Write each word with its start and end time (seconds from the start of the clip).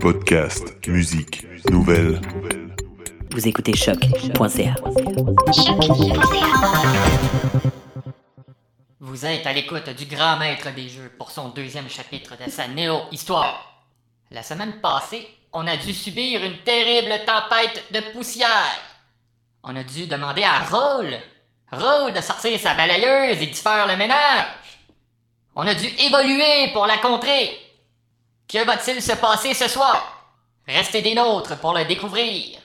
Podcast, 0.00 0.86
musique, 0.86 1.44
nouvelles. 1.70 2.20
Vous 3.32 3.46
écoutez 3.46 3.76
choc.ca. 3.76 4.74
Vous 8.98 9.26
êtes 9.26 9.46
à 9.46 9.52
l'écoute 9.52 9.90
du 9.90 10.06
grand 10.06 10.38
maître 10.38 10.72
des 10.74 10.88
jeux 10.88 11.12
pour 11.18 11.30
son 11.30 11.50
deuxième 11.50 11.88
chapitre 11.88 12.34
de 12.42 12.50
sa 12.50 12.66
néo-histoire. 12.68 13.84
La 14.30 14.42
semaine 14.42 14.80
passée, 14.80 15.28
on 15.52 15.66
a 15.66 15.76
dû 15.76 15.92
subir 15.92 16.42
une 16.44 16.58
terrible 16.58 17.12
tempête 17.26 17.84
de 17.92 18.00
poussière. 18.12 18.80
On 19.62 19.76
a 19.76 19.84
dû 19.84 20.06
demander 20.06 20.44
à 20.44 20.60
Roll, 20.60 21.14
Roll 21.72 22.12
de 22.14 22.20
sortir 22.20 22.58
sa 22.58 22.74
balayeuse 22.74 23.42
et 23.42 23.46
d'y 23.46 23.54
faire 23.54 23.86
le 23.86 23.96
ménage. 23.96 24.46
On 25.54 25.66
a 25.66 25.74
dû 25.74 25.86
évoluer 25.86 26.72
pour 26.72 26.86
la 26.86 26.96
contrer. 26.98 27.69
Que 28.50 28.64
va-t-il 28.64 29.00
se 29.00 29.12
passer 29.12 29.54
ce 29.54 29.68
soir? 29.68 30.34
Restez 30.66 31.02
des 31.02 31.14
nôtres 31.14 31.56
pour 31.58 31.72
le 31.72 31.84
découvrir. 31.84 32.58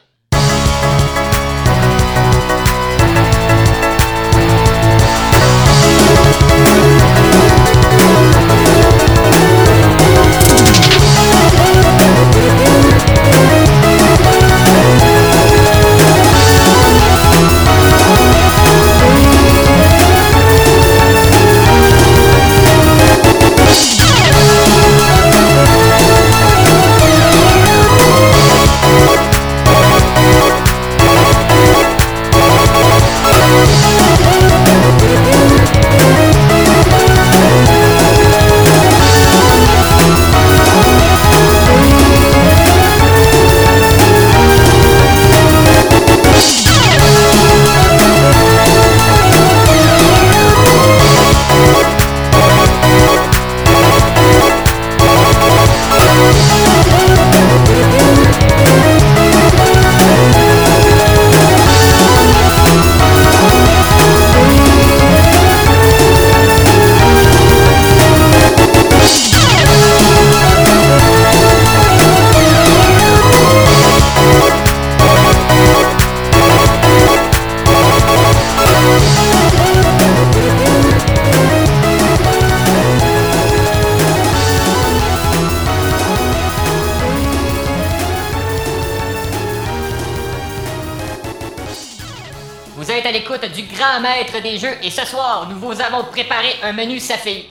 Des 94.41 94.57
jeux 94.57 94.75
et 94.81 94.89
ce 94.89 95.05
soir, 95.05 95.47
nous 95.49 95.59
vous 95.59 95.81
avons 95.81 96.03
préparé 96.03 96.55
un 96.63 96.73
menu 96.73 96.99
saphir. 96.99 97.45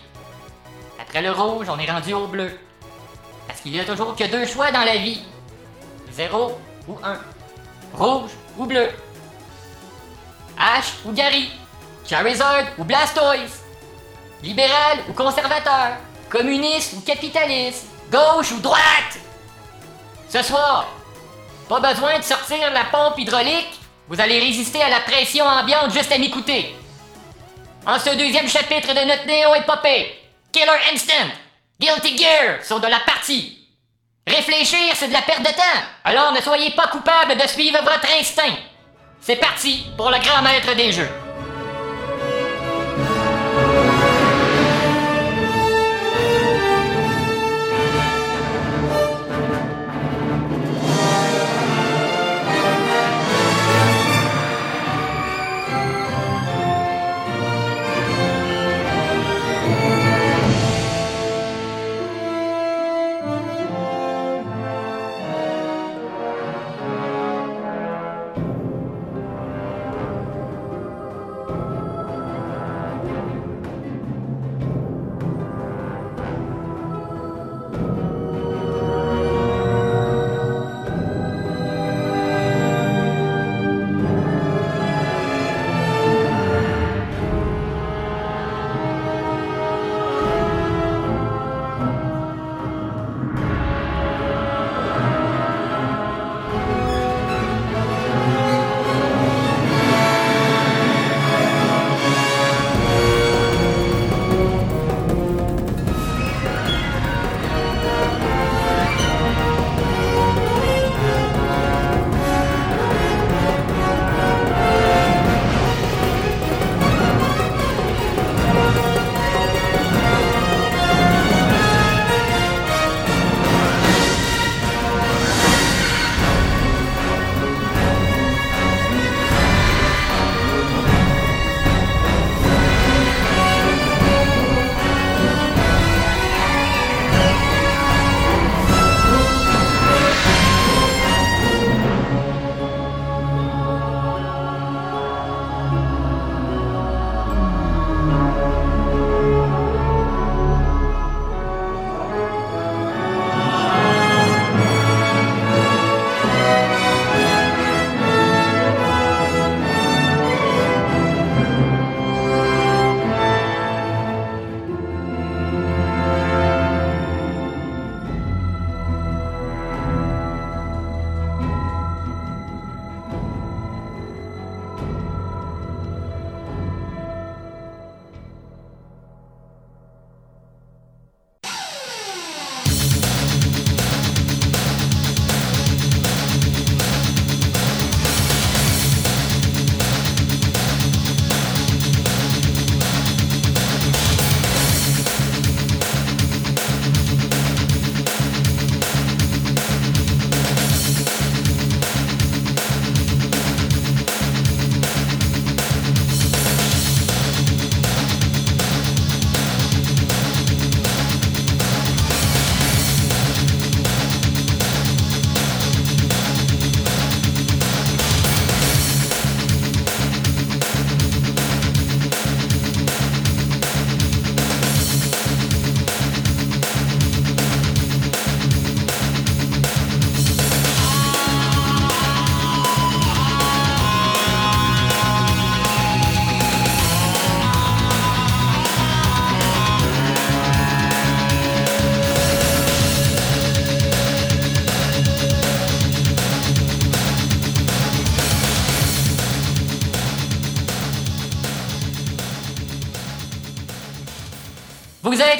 Après 1.00 1.22
le 1.22 1.32
rouge, 1.32 1.66
on 1.68 1.78
est 1.78 1.90
rendu 1.90 2.12
au 2.14 2.26
bleu. 2.26 2.58
Parce 3.46 3.60
qu'il 3.60 3.74
y 3.74 3.80
a 3.80 3.84
toujours 3.84 4.16
que 4.16 4.24
deux 4.24 4.46
choix 4.46 4.70
dans 4.70 4.84
la 4.84 4.96
vie. 4.96 5.22
Zéro 6.12 6.58
ou 6.88 6.98
un. 7.02 7.18
Rouge 7.94 8.30
ou 8.58 8.66
bleu. 8.66 8.88
Ash 10.58 10.92
ou 11.04 11.12
Gary. 11.12 11.50
Charizard 12.06 12.64
ou 12.78 12.84
Blastoise. 12.84 13.62
Libéral 14.42 14.98
ou 15.08 15.12
conservateur. 15.12 15.96
Communiste 16.28 16.94
ou 16.94 17.00
capitaliste. 17.00 17.86
Gauche 18.10 18.52
ou 18.52 18.60
droite. 18.60 19.18
Ce 20.28 20.42
soir, 20.42 20.86
pas 21.68 21.80
besoin 21.80 22.18
de 22.18 22.24
sortir 22.24 22.58
la 22.72 22.84
pompe 22.84 23.18
hydraulique. 23.18 23.80
Vous 24.08 24.20
allez 24.20 24.38
résister 24.38 24.82
à 24.82 24.90
la 24.90 25.00
pression 25.00 25.46
ambiante 25.46 25.92
juste 25.92 26.12
à 26.12 26.18
m'écouter. 26.18 26.74
En 27.86 27.98
ce 27.98 28.10
deuxième 28.10 28.48
chapitre 28.48 28.92
de 28.94 29.06
notre 29.06 29.26
néo-épopée, 29.26 30.14
Killer 30.52 30.92
Instant, 30.92 31.30
Guilty 31.80 32.18
Gear 32.18 32.62
sont 32.62 32.78
de 32.78 32.86
la 32.86 33.00
partie. 33.00 33.58
Réfléchir, 34.26 34.94
c'est 34.94 35.08
de 35.08 35.12
la 35.12 35.22
perte 35.22 35.40
de 35.40 35.52
temps. 35.52 35.82
Alors 36.04 36.32
ne 36.32 36.40
soyez 36.40 36.70
pas 36.72 36.88
coupable 36.88 37.36
de 37.36 37.46
suivre 37.48 37.78
votre 37.82 38.06
instinct. 38.18 38.56
C'est 39.20 39.36
parti 39.36 39.86
pour 39.96 40.10
le 40.10 40.18
grand 40.18 40.42
maître 40.42 40.74
des 40.74 40.92
jeux. 40.92 41.23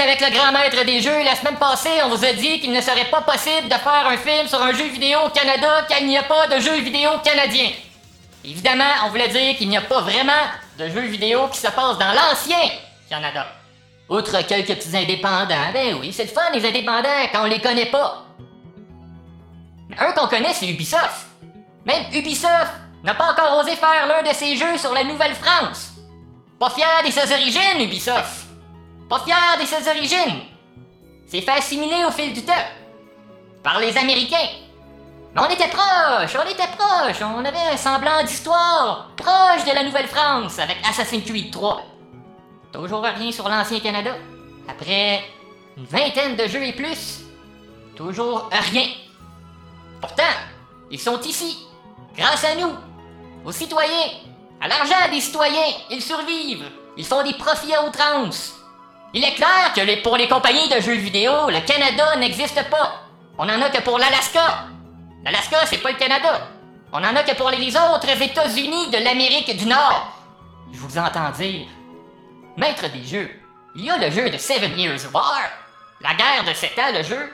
Avec 0.05 0.21
le 0.21 0.31
grand 0.37 0.53
maître 0.53 0.85
des 0.85 1.01
jeux. 1.01 1.25
La 1.25 1.35
semaine 1.35 1.57
passée, 1.57 2.03
on 2.05 2.11
vous 2.11 2.25
a 2.25 2.33
dit 2.33 2.61
qu'il 2.61 2.73
ne 2.73 2.81
serait 2.81 3.07
pas 3.11 3.23
possible 3.23 3.69
de 3.69 3.75
faire 3.75 4.07
un 4.07 4.17
film 4.19 4.47
sur 4.47 4.63
un 4.63 4.73
jeu 4.73 4.85
vidéo 4.89 5.21
au 5.27 5.31
Canada 5.31 5.87
car 5.89 5.99
il 6.01 6.09
n'y 6.09 6.19
a 6.19 6.23
pas 6.23 6.47
de 6.47 6.61
jeu 6.61 6.77
vidéo 6.81 7.11
canadien. 7.25 7.71
Évidemment, 8.45 8.85
on 9.07 9.09
voulait 9.09 9.29
dire 9.29 9.57
qu'il 9.57 9.69
n'y 9.69 9.79
a 9.79 9.81
pas 9.81 10.03
vraiment 10.03 10.33
de 10.79 10.89
jeux 10.89 11.07
vidéo 11.07 11.49
qui 11.49 11.59
se 11.59 11.69
passent 11.69 11.99
dans 11.99 12.13
l'ancien 12.13 12.71
Canada. 13.09 13.47
Outre 14.11 14.43
quelques 14.47 14.75
petits 14.75 14.95
indépendants, 14.95 15.73
ben 15.73 15.97
oui, 15.99 16.13
c'est 16.13 16.25
le 16.25 16.29
fun 16.29 16.51
les 16.53 16.67
indépendants 16.69 17.27
quand 17.33 17.45
on 17.45 17.47
les 17.47 17.61
connaît 17.61 17.87
pas. 17.87 18.27
Un 19.99 20.13
qu'on 20.13 20.29
connaît, 20.29 20.53
c'est 20.53 20.69
Ubisoft. 20.69 21.27
Même 21.87 22.05
Ubisoft 22.13 22.73
n'a 23.03 23.15
pas 23.15 23.33
encore 23.33 23.59
osé 23.61 23.75
faire 23.77 24.07
l'un 24.07 24.23
de 24.23 24.35
ses 24.35 24.57
jeux 24.57 24.77
sur 24.77 24.93
la 24.93 25.05
Nouvelle-France. 25.05 25.93
Pas 26.61 26.71
fier 26.71 27.03
de 27.07 27.11
ses 27.11 27.33
origines, 27.33 27.81
Ubisoft. 27.81 28.45
Pas 29.09 29.21
fier 29.21 29.59
de 29.61 29.67
ses 29.67 29.89
origines. 29.89 30.41
C'est 31.27 31.41
fait 31.41 31.51
assimiler 31.51 32.05
au 32.07 32.11
fil 32.11 32.33
du 32.33 32.43
temps. 32.43 32.53
Par 33.63 33.81
les 33.81 33.97
Américains. 33.97 34.49
Mais 35.35 35.41
on 35.41 35.51
était 35.51 35.69
proche, 35.69 36.37
on 36.37 36.49
était 36.49 36.77
proche, 36.79 37.21
on 37.23 37.45
avait 37.45 37.73
un 37.73 37.77
semblant 37.77 38.23
d'histoire 38.23 39.11
proche 39.17 39.65
de 39.65 39.75
la 39.75 39.83
Nouvelle-France 39.83 40.61
avec 40.61 40.77
Assassin's 40.89 41.25
Creed 41.25 41.51
3. 41.51 41.83
Toujours 42.73 43.03
rien 43.03 43.33
sur 43.33 43.49
l'ancien 43.49 43.81
Canada. 43.81 44.13
Après 44.69 45.25
une 45.77 45.87
vingtaine 45.87 46.37
de 46.37 46.47
jeux 46.47 46.63
et 46.63 46.73
plus, 46.73 47.23
toujours 47.97 48.49
rien. 48.53 48.87
Pourtant, 50.01 50.23
ils 50.91 51.01
sont 51.01 51.21
ici, 51.23 51.67
grâce 52.17 52.45
à 52.45 52.55
nous, 52.55 52.73
aux 53.45 53.53
citoyens, 53.53 54.11
à 54.61 54.69
l'argent 54.69 55.11
des 55.11 55.21
citoyens, 55.21 55.75
ils 55.91 56.03
survivent, 56.03 56.71
ils 56.97 57.05
font 57.05 57.25
des 57.25 57.35
profits 57.35 57.75
à 57.75 57.85
outrance. 57.85 58.55
Il 59.15 59.23
est 59.23 59.35
clair 59.35 59.73
que 59.75 60.03
pour 60.03 60.17
les 60.17 60.27
compagnies 60.27 60.69
de 60.69 60.81
jeux 60.81 60.97
vidéo, 60.97 61.49
le 61.49 61.61
Canada 61.61 62.17
n'existe 62.17 62.69
pas. 62.69 63.05
On 63.39 63.45
en 63.45 63.63
a 63.63 63.71
que 63.71 63.81
pour 63.81 63.97
l'Alaska. 63.97 64.67
L'Alaska, 65.25 65.65
c'est 65.67 65.79
pas 65.79 65.93
le 65.93 65.97
Canada. 65.97 66.49
On 66.93 66.99
en 66.99 67.17
a 67.17 67.23
que 67.23 67.35
pour 67.37 67.51
les 67.51 67.77
autres 67.77 68.21
États-Unis 68.21 68.91
de 68.91 68.99
l'Amérique 68.99 69.57
du 69.57 69.67
Nord. 69.67 70.13
Je 70.73 70.79
vous 70.79 70.99
entends 70.99 71.31
dire. 71.31 71.69
Maître 72.57 72.89
des 72.89 73.05
jeux, 73.05 73.31
il 73.77 73.85
y 73.85 73.91
a 73.91 73.99
le 73.99 74.11
jeu 74.11 74.31
de 74.31 74.37
Seven 74.37 74.77
Years 74.77 75.07
War. 75.13 75.43
La 76.01 76.15
guerre 76.15 76.45
de 76.47 76.53
7 76.53 76.79
ans, 76.79 76.93
le 76.93 77.03
jeu. 77.05 77.33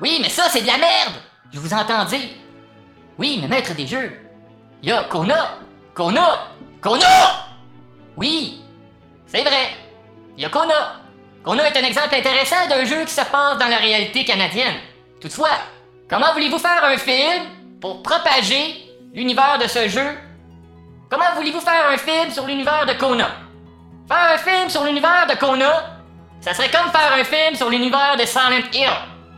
Oui, 0.00 0.18
mais 0.22 0.28
ça, 0.28 0.48
c'est 0.50 0.62
de 0.62 0.66
la 0.66 0.76
merde. 0.76 1.14
Je 1.52 1.58
vous 1.58 1.72
entends 1.72 2.04
dire. 2.04 2.28
Oui, 3.18 3.38
mais 3.40 3.48
maître 3.48 3.74
des 3.74 3.86
jeux, 3.86 4.12
il 4.82 4.90
y 4.90 4.92
a 4.92 5.04
Kona. 5.04 5.58
Kona. 5.94 6.48
Kona! 6.80 7.46
Oui, 8.16 8.62
c'est 9.26 9.42
vrai. 9.42 9.87
Il 10.38 10.42
y 10.42 10.44
a 10.44 10.50
Kona. 10.50 11.00
Kona 11.42 11.68
est 11.68 11.76
un 11.76 11.84
exemple 11.84 12.14
intéressant 12.14 12.68
d'un 12.68 12.84
jeu 12.84 13.04
qui 13.04 13.12
se 13.12 13.22
passe 13.22 13.58
dans 13.58 13.66
la 13.66 13.78
réalité 13.78 14.24
canadienne. 14.24 14.76
Toutefois, 15.20 15.50
comment 16.08 16.32
voulez-vous 16.32 16.60
faire 16.60 16.84
un 16.84 16.96
film 16.96 17.42
pour 17.80 18.04
propager 18.04 18.88
l'univers 19.12 19.58
de 19.58 19.66
ce 19.66 19.88
jeu? 19.88 20.16
Comment 21.10 21.34
voulez-vous 21.34 21.60
faire 21.60 21.90
un 21.90 21.96
film 21.96 22.30
sur 22.30 22.46
l'univers 22.46 22.86
de 22.86 22.92
Kona? 22.92 23.28
Faire 24.06 24.34
un 24.34 24.38
film 24.38 24.68
sur 24.68 24.84
l'univers 24.84 25.26
de 25.28 25.34
Kona, 25.34 25.98
ça 26.40 26.54
serait 26.54 26.70
comme 26.70 26.88
faire 26.92 27.14
un 27.18 27.24
film 27.24 27.56
sur 27.56 27.68
l'univers 27.68 28.16
de 28.16 28.24
Silent 28.24 28.68
Hill. 28.72 28.92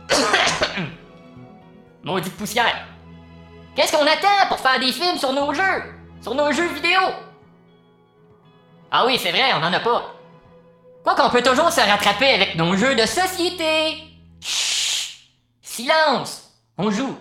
Maudite 2.03 2.37
poussière. 2.37 2.85
Qu'est-ce 3.75 3.91
qu'on 3.97 4.05
attend 4.05 4.47
pour 4.49 4.59
faire 4.59 4.79
des 4.79 4.91
films 4.91 5.17
sur 5.17 5.33
nos 5.33 5.51
jeux? 5.51 5.83
Sur 6.21 6.35
nos 6.35 6.51
jeux 6.51 6.67
vidéo? 6.67 6.99
Ah 8.91 9.07
oui, 9.07 9.17
c'est 9.17 9.31
vrai, 9.31 9.51
on 9.55 9.63
en 9.63 9.73
a 9.73 9.79
pas. 9.79 10.20
Quoi 11.03 11.15
qu'on 11.15 11.29
peut 11.29 11.41
toujours 11.41 11.71
se 11.71 11.81
rattraper 11.81 12.29
avec 12.29 12.55
nos 12.55 12.75
jeux 12.75 12.95
de 12.95 13.05
société. 13.05 13.97
Chut! 14.39 15.17
Silence! 15.61 16.51
On 16.77 16.91
joue. 16.91 17.17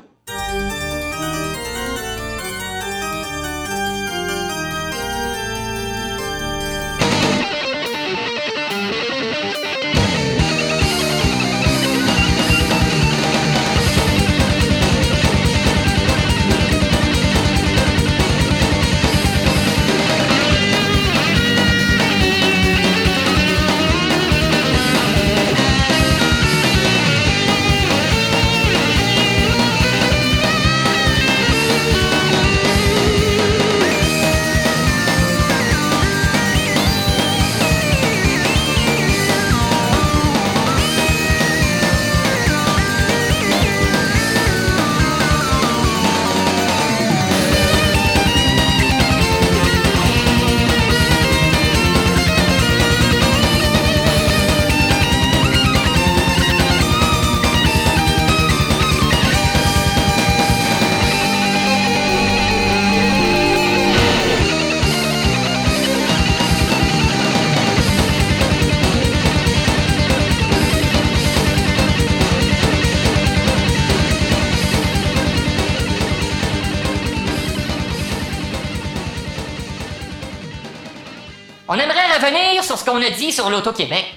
A 83.10 83.16
dit 83.16 83.32
sur 83.32 83.50
l'Auto-Québec. 83.50 84.14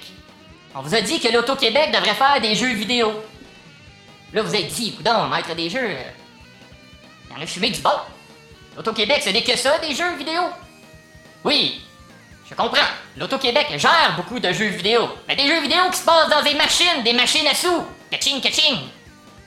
On 0.74 0.82
vous 0.82 0.94
a 0.94 1.00
dit 1.00 1.18
que 1.20 1.28
l'Auto-Québec 1.28 1.90
devrait 1.92 2.14
faire 2.14 2.40
des 2.40 2.54
jeux 2.54 2.74
vidéo. 2.74 3.12
Là, 4.32 4.42
vous 4.42 4.54
êtes 4.54 4.68
dit, 4.68 4.94
coudon, 4.94 5.26
maître 5.28 5.54
des 5.54 5.68
jeux, 5.68 5.78
euh, 5.80 6.10
il 7.30 7.36
y 7.36 7.38
en 7.38 7.42
a 7.42 7.46
fumé 7.46 7.70
du 7.70 7.80
bon. 7.80 7.90
L'Auto-Québec, 8.76 9.22
ce 9.24 9.30
n'est 9.30 9.42
que 9.42 9.56
ça, 9.56 9.78
des 9.78 9.94
jeux 9.94 10.14
vidéo. 10.16 10.42
Oui, 11.44 11.80
je 12.48 12.54
comprends. 12.54 12.86
L'Auto-Québec 13.16 13.66
gère 13.76 14.14
beaucoup 14.16 14.38
de 14.38 14.52
jeux 14.52 14.68
vidéo. 14.68 15.08
Mais 15.28 15.36
des 15.36 15.46
jeux 15.46 15.60
vidéo 15.60 15.82
qui 15.90 15.98
se 15.98 16.04
passent 16.04 16.30
dans 16.30 16.42
des 16.42 16.54
machines, 16.54 17.02
des 17.04 17.12
machines 17.12 17.46
à 17.46 17.54
sous. 17.54 17.84
Kaching, 18.10 18.40
kaching. 18.40 18.78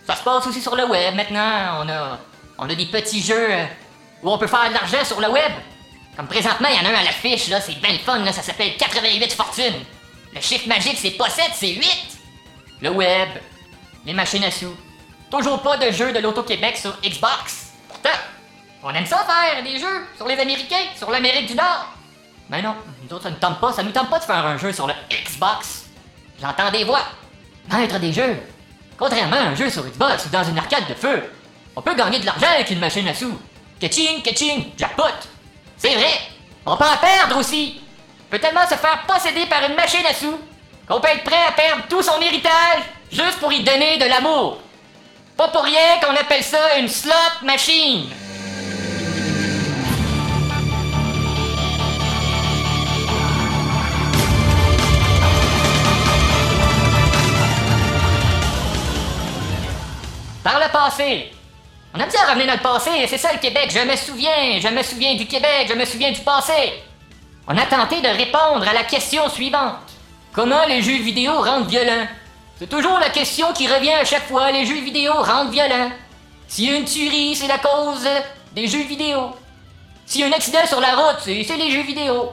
Ça 0.05 0.15
se 0.15 0.23
passe 0.23 0.45
aussi 0.47 0.61
sur 0.61 0.75
le 0.75 0.85
web 0.85 1.15
maintenant. 1.15 1.83
On 1.83 1.89
a, 1.89 2.19
on 2.57 2.69
a 2.69 2.75
des 2.75 2.85
petits 2.85 3.21
jeux 3.21 3.51
euh, 3.51 3.65
où 4.23 4.31
on 4.31 4.37
peut 4.37 4.47
faire 4.47 4.69
de 4.69 4.73
l'argent 4.73 5.03
sur 5.03 5.19
le 5.19 5.29
web. 5.29 5.51
Comme 6.17 6.27
présentement, 6.27 6.67
il 6.69 6.75
y 6.75 6.79
en 6.79 6.89
a 6.89 6.93
un 6.93 6.99
à 6.99 7.03
l'affiche, 7.03 7.47
là, 7.47 7.61
c'est 7.61 7.79
bien 7.79 7.93
le 7.93 7.99
fun, 7.99 8.17
là, 8.17 8.33
ça 8.33 8.41
s'appelle 8.41 8.75
88 8.75 9.33
fortunes. 9.33 9.85
Le 10.33 10.41
chiffre 10.41 10.67
magique, 10.67 10.97
c'est 10.99 11.11
pas 11.11 11.29
7, 11.29 11.51
c'est 11.53 11.75
8. 11.75 11.87
Le 12.81 12.89
web, 12.89 13.29
les 14.03 14.13
machines 14.13 14.43
à 14.43 14.49
sous. 14.49 14.75
Toujours 15.29 15.61
pas 15.61 15.77
de 15.77 15.91
jeu 15.91 16.11
de 16.11 16.17
l'Auto-Québec 16.17 16.75
sur 16.75 16.99
Xbox. 17.01 17.73
Pourtant, 17.87 18.17
on 18.81 18.89
aime 18.95 19.05
ça 19.05 19.25
faire 19.25 19.63
des 19.63 19.79
jeux 19.79 20.07
sur 20.15 20.27
les 20.27 20.39
Américains, 20.39 20.85
sur 20.95 21.11
l'Amérique 21.11 21.47
du 21.47 21.55
Nord. 21.55 21.93
Mais 22.49 22.63
non, 22.63 22.75
nous 23.03 23.15
autres, 23.15 23.23
ça 23.23 23.29
nous 23.29 23.37
tente 23.37 23.59
pas, 23.59 23.71
ça 23.71 23.83
nous 23.83 23.91
tente 23.91 24.09
pas 24.09 24.17
de 24.17 24.23
faire 24.23 24.43
un 24.43 24.57
jeu 24.57 24.73
sur 24.73 24.87
le 24.87 24.93
Xbox. 25.11 25.85
J'entends 26.41 26.71
des 26.71 26.83
voix. 26.83 27.03
Maître 27.71 27.99
des 27.99 28.13
jeux. 28.13 28.41
Contrairement 28.97 29.35
à 29.35 29.49
un 29.49 29.55
jeu 29.55 29.69
sur 29.69 29.83
Xbox 29.83 30.25
ou 30.25 30.29
dans 30.29 30.43
une 30.43 30.57
arcade 30.57 30.87
de 30.89 30.95
feu, 30.95 31.31
on 31.75 31.81
peut 31.83 31.93
gagner 31.93 32.19
de 32.19 32.25
l'argent 32.25 32.47
avec 32.55 32.71
une 32.71 32.79
machine 32.79 33.07
à 33.07 33.13
sous. 33.13 33.39
Ketching, 33.79 34.23
ketching, 34.23 34.71
jackpot. 34.75 35.36
C'est 35.77 35.93
vrai, 35.93 36.19
on 36.65 36.75
peut 36.75 36.83
en 36.83 36.97
perdre 36.97 37.37
aussi. 37.37 37.79
Peut 38.29 38.39
tellement 38.39 38.67
se 38.67 38.75
faire 38.75 39.03
posséder 39.07 39.45
par 39.45 39.63
une 39.63 39.75
machine 39.75 40.05
à 40.09 40.13
sous 40.13 40.37
qu'on 40.87 40.99
peut 40.99 41.09
être 41.09 41.23
prêt 41.23 41.45
à 41.47 41.51
perdre 41.51 41.83
tout 41.89 42.01
son 42.01 42.19
héritage 42.19 42.83
juste 43.11 43.39
pour 43.39 43.51
y 43.53 43.63
donner 43.63 43.97
de 43.97 44.05
l'amour. 44.05 44.59
Pas 45.35 45.49
pour 45.49 45.63
rien 45.63 45.99
qu'on 46.01 46.15
appelle 46.15 46.43
ça 46.43 46.79
une 46.79 46.87
slot 46.87 47.13
machine. 47.43 48.09
Par 60.43 60.59
le 60.59 60.71
passé. 60.71 61.36
On 61.97 61.99
aime 61.99 62.09
revenir 62.29 62.45
dans 62.45 62.53
le 62.53 62.59
passé, 62.59 62.91
c'est 63.07 63.17
ça 63.17 63.33
le 63.33 63.39
Québec. 63.39 63.71
Je 63.73 63.79
me 63.79 63.95
souviens, 63.95 64.59
je 64.59 64.67
me 64.67 64.83
souviens 64.83 65.15
du 65.15 65.25
Québec, 65.25 65.65
je 65.67 65.73
me 65.73 65.83
souviens 65.83 66.11
du 66.11 66.19
passé. 66.19 66.83
On 67.47 67.57
a 67.57 67.65
tenté 67.65 68.01
de 68.01 68.07
répondre 68.07 68.67
à 68.67 68.73
la 68.73 68.83
question 68.83 69.27
suivante. 69.29 69.79
Comment 70.31 70.63
les 70.67 70.83
jeux 70.83 71.01
vidéo 71.01 71.41
rendent 71.41 71.67
violents? 71.67 72.05
C'est 72.59 72.69
toujours 72.69 72.99
la 72.99 73.09
question 73.09 73.51
qui 73.51 73.67
revient 73.67 73.93
à 73.93 74.05
chaque 74.05 74.27
fois. 74.27 74.51
Les 74.51 74.67
jeux 74.67 74.79
vidéo 74.81 75.11
rendent 75.23 75.49
violents. 75.49 75.89
A 75.89 76.61
une 76.61 76.85
tuerie, 76.85 77.35
c'est 77.35 77.47
la 77.47 77.57
cause 77.57 78.07
des 78.53 78.67
jeux 78.67 78.83
vidéo. 78.83 79.19
A 79.19 80.23
un 80.23 80.31
accident 80.33 80.67
sur 80.67 80.79
la 80.79 80.93
route, 80.95 81.21
c'est 81.23 81.57
les 81.57 81.71
jeux 81.71 81.81
vidéo. 81.81 82.29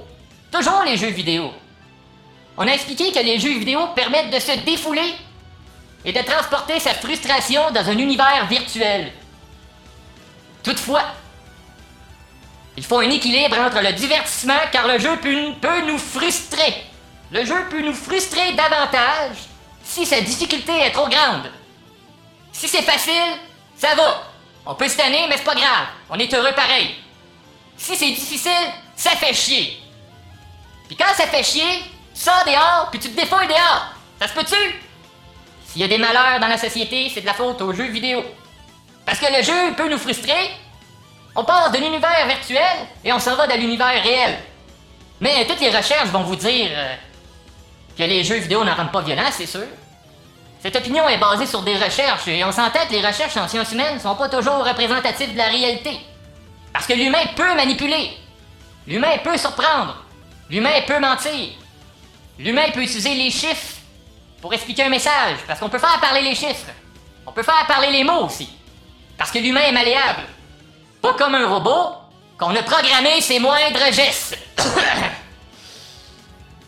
Toujours 0.53 0.83
les 0.85 0.99
jeux 0.99 1.09
vidéo. 1.09 1.51
On 2.59 2.69
a 2.69 2.73
expliqué 2.73 3.13
que 3.13 3.21
les 3.21 3.39
jeux 3.39 3.59
vidéo 3.59 3.87
permettent 3.97 4.31
de 4.31 4.41
se 4.41 4.59
défouler 4.59 5.15
et 6.05 6.13
de 6.13 6.21
transporter 6.21 6.79
sa 6.81 6.93
frustration 6.93 7.71
dans 7.71 7.89
un 7.89 7.97
univers 7.97 8.47
virtuel. 8.51 9.11
Toutefois, 10.65 11.05
il 12.77 12.85
faut 12.85 12.99
un 12.99 13.11
équilibre 13.11 13.59
entre 13.59 13.81
le 13.81 13.93
divertissement 13.93 14.59
car 14.73 14.89
le 14.89 14.99
jeu 14.99 15.17
peut, 15.19 15.81
nous 15.87 15.99
frustrer. 15.99 16.85
Le 17.31 17.45
jeu 17.45 17.69
peut 17.71 17.83
nous 17.83 17.95
frustrer 17.95 18.53
davantage 18.55 19.37
si 19.85 20.07
sa 20.07 20.21
difficulté 20.21 20.73
est 20.73 20.91
trop 20.91 21.09
grande. 21.09 21.51
Si 22.53 22.67
c'est 22.67 22.83
facile, 22.83 23.39
ça 23.77 23.95
va. 23.95 24.23
On 24.67 24.75
peut 24.75 24.89
se 24.89 24.97
tanner, 24.97 25.27
mais 25.29 25.37
c'est 25.37 25.45
pas 25.45 25.55
grave. 25.55 25.87
On 26.09 26.19
est 26.19 26.33
heureux 26.33 26.53
pareil. 26.55 26.95
Si 27.77 27.95
c'est 27.97 28.11
difficile, 28.11 28.53
ça 28.97 29.11
fait 29.11 29.35
chier. 29.35 29.79
Puis 30.87 30.97
quand 30.97 31.13
ça 31.15 31.27
fait 31.27 31.43
chier, 31.43 31.83
sors 32.15 32.45
dehors, 32.47 32.89
puis 32.91 33.01
tu 33.01 33.11
te 33.11 33.21
défoules 33.21 33.47
dehors. 33.47 33.95
Ça 34.21 34.29
se 34.29 34.33
peut-tu? 34.33 34.81
S'il 35.67 35.83
y 35.83 35.85
a 35.85 35.89
des 35.89 35.99
malheurs 35.99 36.41
dans 36.41 36.47
la 36.47 36.57
société, 36.59 37.11
c'est 37.13 37.21
de 37.21 37.27
la 37.27 37.35
faute 37.35 37.61
aux 37.61 37.73
jeux 37.73 37.89
vidéo. 37.89 38.25
Parce 39.05 39.19
que 39.19 39.27
le 39.27 39.43
jeu 39.43 39.75
peut 39.77 39.89
nous 39.89 39.99
frustrer. 39.99 40.51
On 41.37 41.45
passe 41.45 41.73
de 41.73 41.79
l'univers 41.79 42.27
virtuel 42.27 42.87
et 43.05 43.13
on 43.13 43.19
s'en 43.19 43.35
va 43.35 43.47
dans 43.47 43.57
l'univers 43.57 44.03
réel. 44.03 44.39
Mais 45.21 45.45
toutes 45.47 45.61
les 45.61 45.71
recherches 45.71 46.09
vont 46.09 46.23
vous 46.23 46.37
dire 46.37 46.71
euh, 46.73 46.95
que 47.97 48.03
les 48.03 48.23
jeux 48.23 48.37
vidéo 48.37 48.65
n'en 48.65 48.75
rendent 48.75 48.93
pas 48.93 49.03
violents, 49.03 49.31
c'est 49.33 49.47
sûr. 49.47 49.67
Cette 50.61 50.77
opinion 50.77 51.09
est 51.09 51.19
basée 51.19 51.47
sur 51.47 51.63
des 51.63 51.77
recherches 51.77 52.27
et 52.29 52.43
on 52.45 52.53
s'entend 52.53 52.87
que 52.87 52.93
les 52.93 53.07
recherches 53.07 53.37
en 53.37 53.47
sciences 53.49 53.73
humaines 53.73 54.01
sont 54.01 54.15
pas 54.15 54.29
toujours 54.29 54.65
représentatives 54.65 55.33
de 55.33 55.39
la 55.39 55.49
réalité. 55.49 55.99
Parce 56.73 56.87
que 56.87 56.95
l'humain 56.95 57.25
peut 57.37 57.55
manipuler. 57.55 58.17
L'humain 58.87 59.19
peut 59.23 59.37
surprendre. 59.37 60.03
L'humain 60.49 60.81
peut 60.87 60.99
mentir. 60.99 61.51
L'humain 62.39 62.71
peut 62.73 62.83
utiliser 62.83 63.15
les 63.15 63.31
chiffres 63.31 63.77
pour 64.41 64.53
expliquer 64.55 64.85
un 64.85 64.89
message. 64.89 65.39
Parce 65.47 65.61
qu'on 65.61 65.69
peut 65.69 65.79
faire 65.79 66.01
parler 66.01 66.23
les 66.23 66.35
chiffres. 66.35 66.71
On 67.27 67.33
peut 67.33 67.43
faire 67.43 67.67
parler 67.67 67.91
les 67.93 68.05
mots 68.05 68.25
aussi. 68.25 68.49
Parce 69.19 69.31
que 69.31 69.39
l'humain 69.39 69.63
est 69.63 69.73
malléable. 69.73 70.23
Pas 71.01 71.15
comme 71.15 71.35
un 71.35 71.49
robot 71.49 71.95
qu'on 72.39 72.55
a 72.55 72.63
programmé 72.63 73.21
ses 73.21 73.39
moindres 73.39 73.93
gestes. 73.93 74.39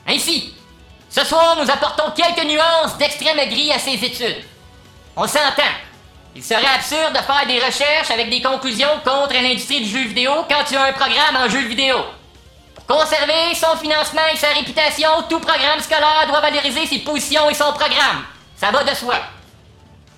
Ainsi, 0.07 0.55
ce 1.11 1.25
soir, 1.25 1.57
nous 1.57 1.71
apportons 1.71 2.11
quelques 2.11 2.47
nuances 2.47 2.97
d'extrême 2.99 3.49
gris 3.49 3.73
à 3.73 3.79
ces 3.79 3.95
études. 3.95 4.45
On 5.17 5.27
s'entend. 5.27 5.63
Il 6.35 6.45
serait 6.45 6.75
absurde 6.75 7.15
de 7.15 7.19
faire 7.19 7.47
des 7.47 7.59
recherches 7.59 8.11
avec 8.11 8.29
des 8.29 8.43
conclusions 8.43 9.01
contre 9.03 9.33
l'industrie 9.33 9.81
du 9.81 9.89
jeu 9.89 10.07
vidéo 10.09 10.31
quand 10.49 10.65
tu 10.69 10.77
as 10.77 10.83
un 10.83 10.93
programme 10.93 11.37
en 11.37 11.49
jeu 11.49 11.61
vidéo. 11.61 11.97
Pour 12.75 12.99
conserver 12.99 13.55
son 13.55 13.75
financement 13.79 14.27
et 14.33 14.37
sa 14.37 14.49
réputation, 14.49 15.09
tout 15.31 15.41
programme 15.41 15.81
scolaire 15.81 16.27
doit 16.29 16.43
valoriser 16.43 16.87
ses 16.87 16.99
positions 16.99 17.49
et 17.49 17.55
son 17.55 17.73
programme. 17.73 18.25
Ça 18.57 18.71
va 18.71 18.85
de 18.85 18.95
soi. 18.95 19.15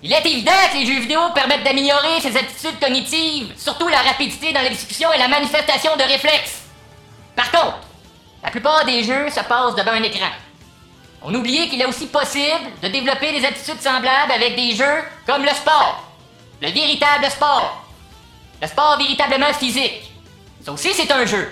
Il 0.01 0.13
est 0.13 0.25
évident 0.25 0.51
que 0.71 0.77
les 0.77 0.85
jeux 0.85 1.01
vidéo 1.01 1.19
permettent 1.35 1.63
d'améliorer 1.63 2.21
ses 2.21 2.35
attitudes 2.37 2.79
cognitives, 2.79 3.53
surtout 3.57 3.87
la 3.89 4.01
rapidité 4.01 4.53
dans 4.53 4.61
l'exécution 4.61 5.11
et 5.11 5.17
la 5.17 5.27
manifestation 5.27 5.95
de 5.97 6.03
réflexes. 6.03 6.61
Par 7.35 7.51
contre, 7.51 7.79
la 8.41 8.49
plupart 8.49 8.85
des 8.85 9.03
jeux 9.03 9.29
se 9.29 9.41
passent 9.41 9.75
devant 9.75 9.91
un 9.91 10.03
écran. 10.03 10.29
On 11.21 11.33
oubliait 11.35 11.67
qu'il 11.67 11.81
est 11.81 11.85
aussi 11.85 12.07
possible 12.07 12.71
de 12.81 12.87
développer 12.87 13.37
des 13.37 13.45
attitudes 13.45 13.81
semblables 13.81 14.31
avec 14.31 14.55
des 14.55 14.73
jeux 14.73 15.03
comme 15.25 15.43
le 15.43 15.49
sport. 15.49 16.05
Le 16.61 16.69
véritable 16.69 17.25
sport. 17.29 17.85
Le 18.61 18.67
sport 18.67 18.97
véritablement 18.97 19.53
physique. 19.53 20.11
Ça 20.63 20.71
aussi, 20.71 20.93
c'est 20.93 21.11
un 21.11 21.25
jeu. 21.25 21.51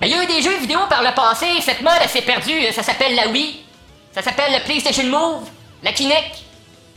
Mais 0.00 0.08
il 0.08 0.16
y 0.16 0.18
a 0.18 0.22
eu 0.22 0.26
des 0.26 0.42
jeux 0.42 0.58
vidéo 0.58 0.80
par 0.88 1.02
le 1.02 1.12
passé, 1.14 1.46
cette 1.60 1.80
mode 1.80 2.08
s'est 2.08 2.22
perdue, 2.22 2.70
ça 2.72 2.82
s'appelle 2.82 3.16
la 3.16 3.28
Wii, 3.28 3.64
ça 4.12 4.22
s'appelle 4.22 4.52
le 4.52 4.64
PlayStation 4.64 5.04
Move, 5.04 5.48
la 5.82 5.92
Kinect. 5.92 6.45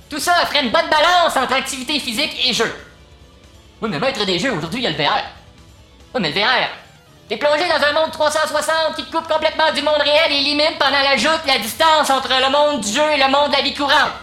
Tout 0.09 0.19
ça 0.19 0.41
offrait 0.43 0.63
une 0.63 0.71
bonne 0.71 0.89
balance 0.89 1.35
entre 1.35 1.53
activité 1.53 1.99
physique 1.99 2.35
et 2.45 2.53
jeu. 2.53 2.73
Oui, 3.81 3.89
mais 3.89 3.99
maître 3.99 4.25
des 4.25 4.39
jeux, 4.39 4.51
aujourd'hui, 4.51 4.81
il 4.81 4.83
y 4.83 4.87
a 4.87 4.89
le 4.89 4.97
VR. 4.97 5.23
Oui, 6.15 6.21
mais 6.21 6.31
le 6.31 6.39
VR, 6.39 6.69
T'es 7.29 7.37
plongé 7.37 7.63
dans 7.67 7.85
un 7.85 7.93
monde 7.93 8.11
360 8.11 8.95
qui 8.95 9.03
te 9.03 9.11
coupe 9.15 9.27
complètement 9.27 9.71
du 9.71 9.83
monde 9.83 10.01
réel 10.01 10.31
et 10.31 10.41
limite 10.41 10.79
pendant 10.79 10.99
la 10.99 11.15
joute 11.15 11.41
la 11.45 11.59
distance 11.59 12.09
entre 12.09 12.29
le 12.29 12.51
monde 12.51 12.81
du 12.81 12.91
jeu 12.91 13.07
et 13.11 13.17
le 13.17 13.31
monde 13.31 13.51
de 13.51 13.55
la 13.55 13.61
vie 13.61 13.75
courante. 13.75 14.13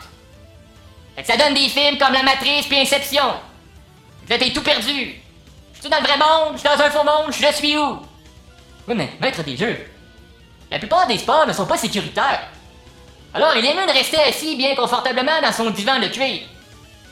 Fait 1.14 1.22
que 1.22 1.28
ça 1.28 1.36
donne 1.36 1.54
des 1.54 1.68
films 1.68 1.98
comme 1.98 2.12
La 2.12 2.24
Matrice 2.24 2.66
puis 2.66 2.80
Inception. 2.80 3.34
Fait 4.26 4.38
que 4.38 4.44
t'es 4.44 4.52
tout 4.52 4.62
perdu. 4.62 5.14
Je 5.74 5.80
suis 5.80 5.88
dans 5.88 5.98
le 5.98 6.02
vrai 6.02 6.18
monde, 6.18 6.54
je 6.54 6.58
suis 6.58 6.68
dans 6.68 6.84
un 6.84 6.90
faux 6.90 7.04
monde, 7.04 7.32
je 7.32 7.52
suis 7.54 7.78
où? 7.78 8.00
Oui, 8.88 8.94
mais 8.96 9.08
maître 9.20 9.44
des 9.44 9.56
jeux. 9.56 9.86
La 10.68 10.80
plupart 10.80 11.06
des 11.06 11.18
sports 11.18 11.46
ne 11.46 11.52
sont 11.52 11.66
pas 11.66 11.76
sécuritaires. 11.76 12.48
Alors, 13.34 13.54
il 13.56 13.64
est 13.64 13.74
mieux 13.74 13.86
de 13.86 13.92
rester 13.92 14.18
assis 14.18 14.56
bien 14.56 14.74
confortablement 14.74 15.40
dans 15.42 15.52
son 15.52 15.70
divan 15.70 15.98
de 15.98 16.06
cuir. 16.06 16.40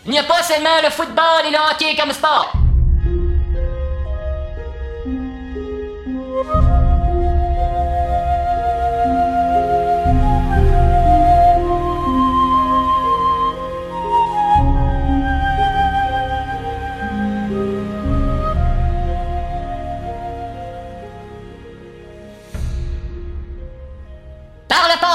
Il 0.06 0.10
n'y 0.10 0.18
a 0.18 0.22
pas 0.24 0.42
seulement 0.42 0.80
le 0.82 0.90
football 0.90 1.46
et 1.46 1.50
le 1.50 1.56
hockey 1.56 1.96
comme 1.96 2.12
sport. 2.12 2.52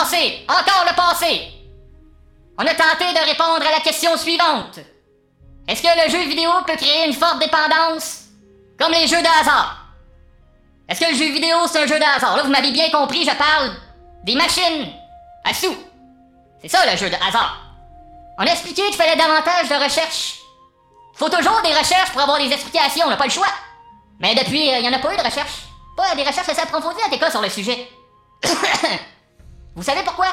Passé, 0.10 0.46
encore 0.48 0.86
le 0.90 0.96
passé. 0.96 1.52
On 2.58 2.66
a 2.66 2.74
tenté 2.74 3.06
de 3.14 3.30
répondre 3.30 3.66
à 3.66 3.72
la 3.72 3.80
question 3.80 4.18
suivante. 4.18 4.80
Est-ce 5.68 5.82
que 5.82 6.06
le 6.06 6.10
jeu 6.10 6.28
vidéo 6.28 6.50
peut 6.66 6.76
créer 6.76 7.08
une 7.08 7.14
forte 7.14 7.40
dépendance? 7.40 8.26
Comme 8.80 8.92
les 8.92 9.08
jeux 9.08 9.22
de 9.22 9.42
hasard? 9.42 9.86
Est-ce 10.88 11.00
que 11.00 11.12
le 11.12 11.16
jeu 11.16 11.32
vidéo 11.32 11.58
c'est 11.68 11.84
un 11.84 11.88
jeu 11.88 12.00
de 12.00 12.04
hasard? 12.04 12.38
Là, 12.38 12.44
vous 12.44 12.50
m'avez 12.50 12.72
bien 12.72 12.90
compris, 12.90 13.24
je 13.24 13.36
parle 13.36 13.72
des 14.24 14.36
machines 14.36 14.92
à 15.46 15.54
sous. 15.54 15.78
C'est 16.62 16.70
ça 16.70 16.90
le 16.90 16.98
jeu 16.98 17.10
de 17.10 17.16
hasard. 17.16 17.58
On 18.40 18.44
a 18.44 18.52
expliqué 18.52 18.82
qu'il 18.84 18.96
fallait 18.96 19.16
davantage 19.16 19.70
de 19.70 19.84
recherches. 19.84 20.40
Faut 21.14 21.30
toujours 21.30 21.62
des 21.62 21.74
recherches 21.74 22.12
pour 22.12 22.22
avoir 22.22 22.38
des 22.40 22.52
explications, 22.52 23.06
on 23.06 23.10
n'a 23.10 23.18
pas 23.18 23.26
le 23.26 23.32
choix. 23.32 23.48
Mais 24.20 24.34
depuis, 24.36 24.68
il 24.68 24.82
n'y 24.82 24.90
en 24.90 24.94
a 24.94 25.00
pas 25.00 25.14
eu 25.14 25.18
de 25.18 25.24
recherches. 25.24 25.64
Pas 25.96 26.16
des 26.16 26.24
recherches 26.24 26.50
assez 26.50 26.62
approfondies 26.62 27.04
en 27.06 27.10
tout 27.10 27.20
cas 27.20 27.30
sur 27.30 27.42
le 27.42 27.50
sujet. 27.50 27.90
Vous 29.80 29.86
savez 29.86 30.04
pourquoi? 30.04 30.28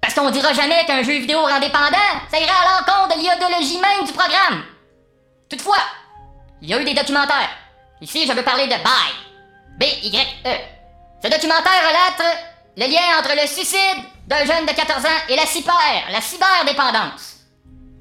Parce 0.00 0.14
qu'on 0.14 0.30
dira 0.30 0.52
jamais 0.52 0.86
qu'un 0.86 1.02
jeu 1.02 1.18
vidéo 1.18 1.40
rend 1.40 1.58
dépendant, 1.58 2.20
ça 2.30 2.38
ira 2.38 2.54
à 2.54 2.78
l'encontre 2.78 3.16
de 3.16 3.20
l'idéologie 3.20 3.80
même 3.80 4.06
du 4.06 4.12
programme. 4.12 4.62
Toutefois, 5.50 5.82
il 6.62 6.68
y 6.68 6.74
a 6.74 6.80
eu 6.80 6.84
des 6.84 6.94
documentaires. 6.94 7.50
Ici, 8.00 8.28
je 8.28 8.32
veux 8.32 8.44
parler 8.44 8.68
de 8.68 8.74
Bye. 8.74 9.80
B-Y-E. 9.80 10.50
Ce 11.20 11.28
documentaire 11.28 11.82
relate 11.82 12.46
le 12.76 12.86
lien 12.86 13.18
entre 13.18 13.34
le 13.34 13.44
suicide 13.48 14.04
d'un 14.28 14.44
jeune 14.44 14.66
de 14.66 14.72
14 14.72 15.04
ans 15.04 15.22
et 15.28 15.34
la 15.34 15.46
cyber, 15.46 15.74
la 16.12 16.20
cyberdépendance. 16.20 17.38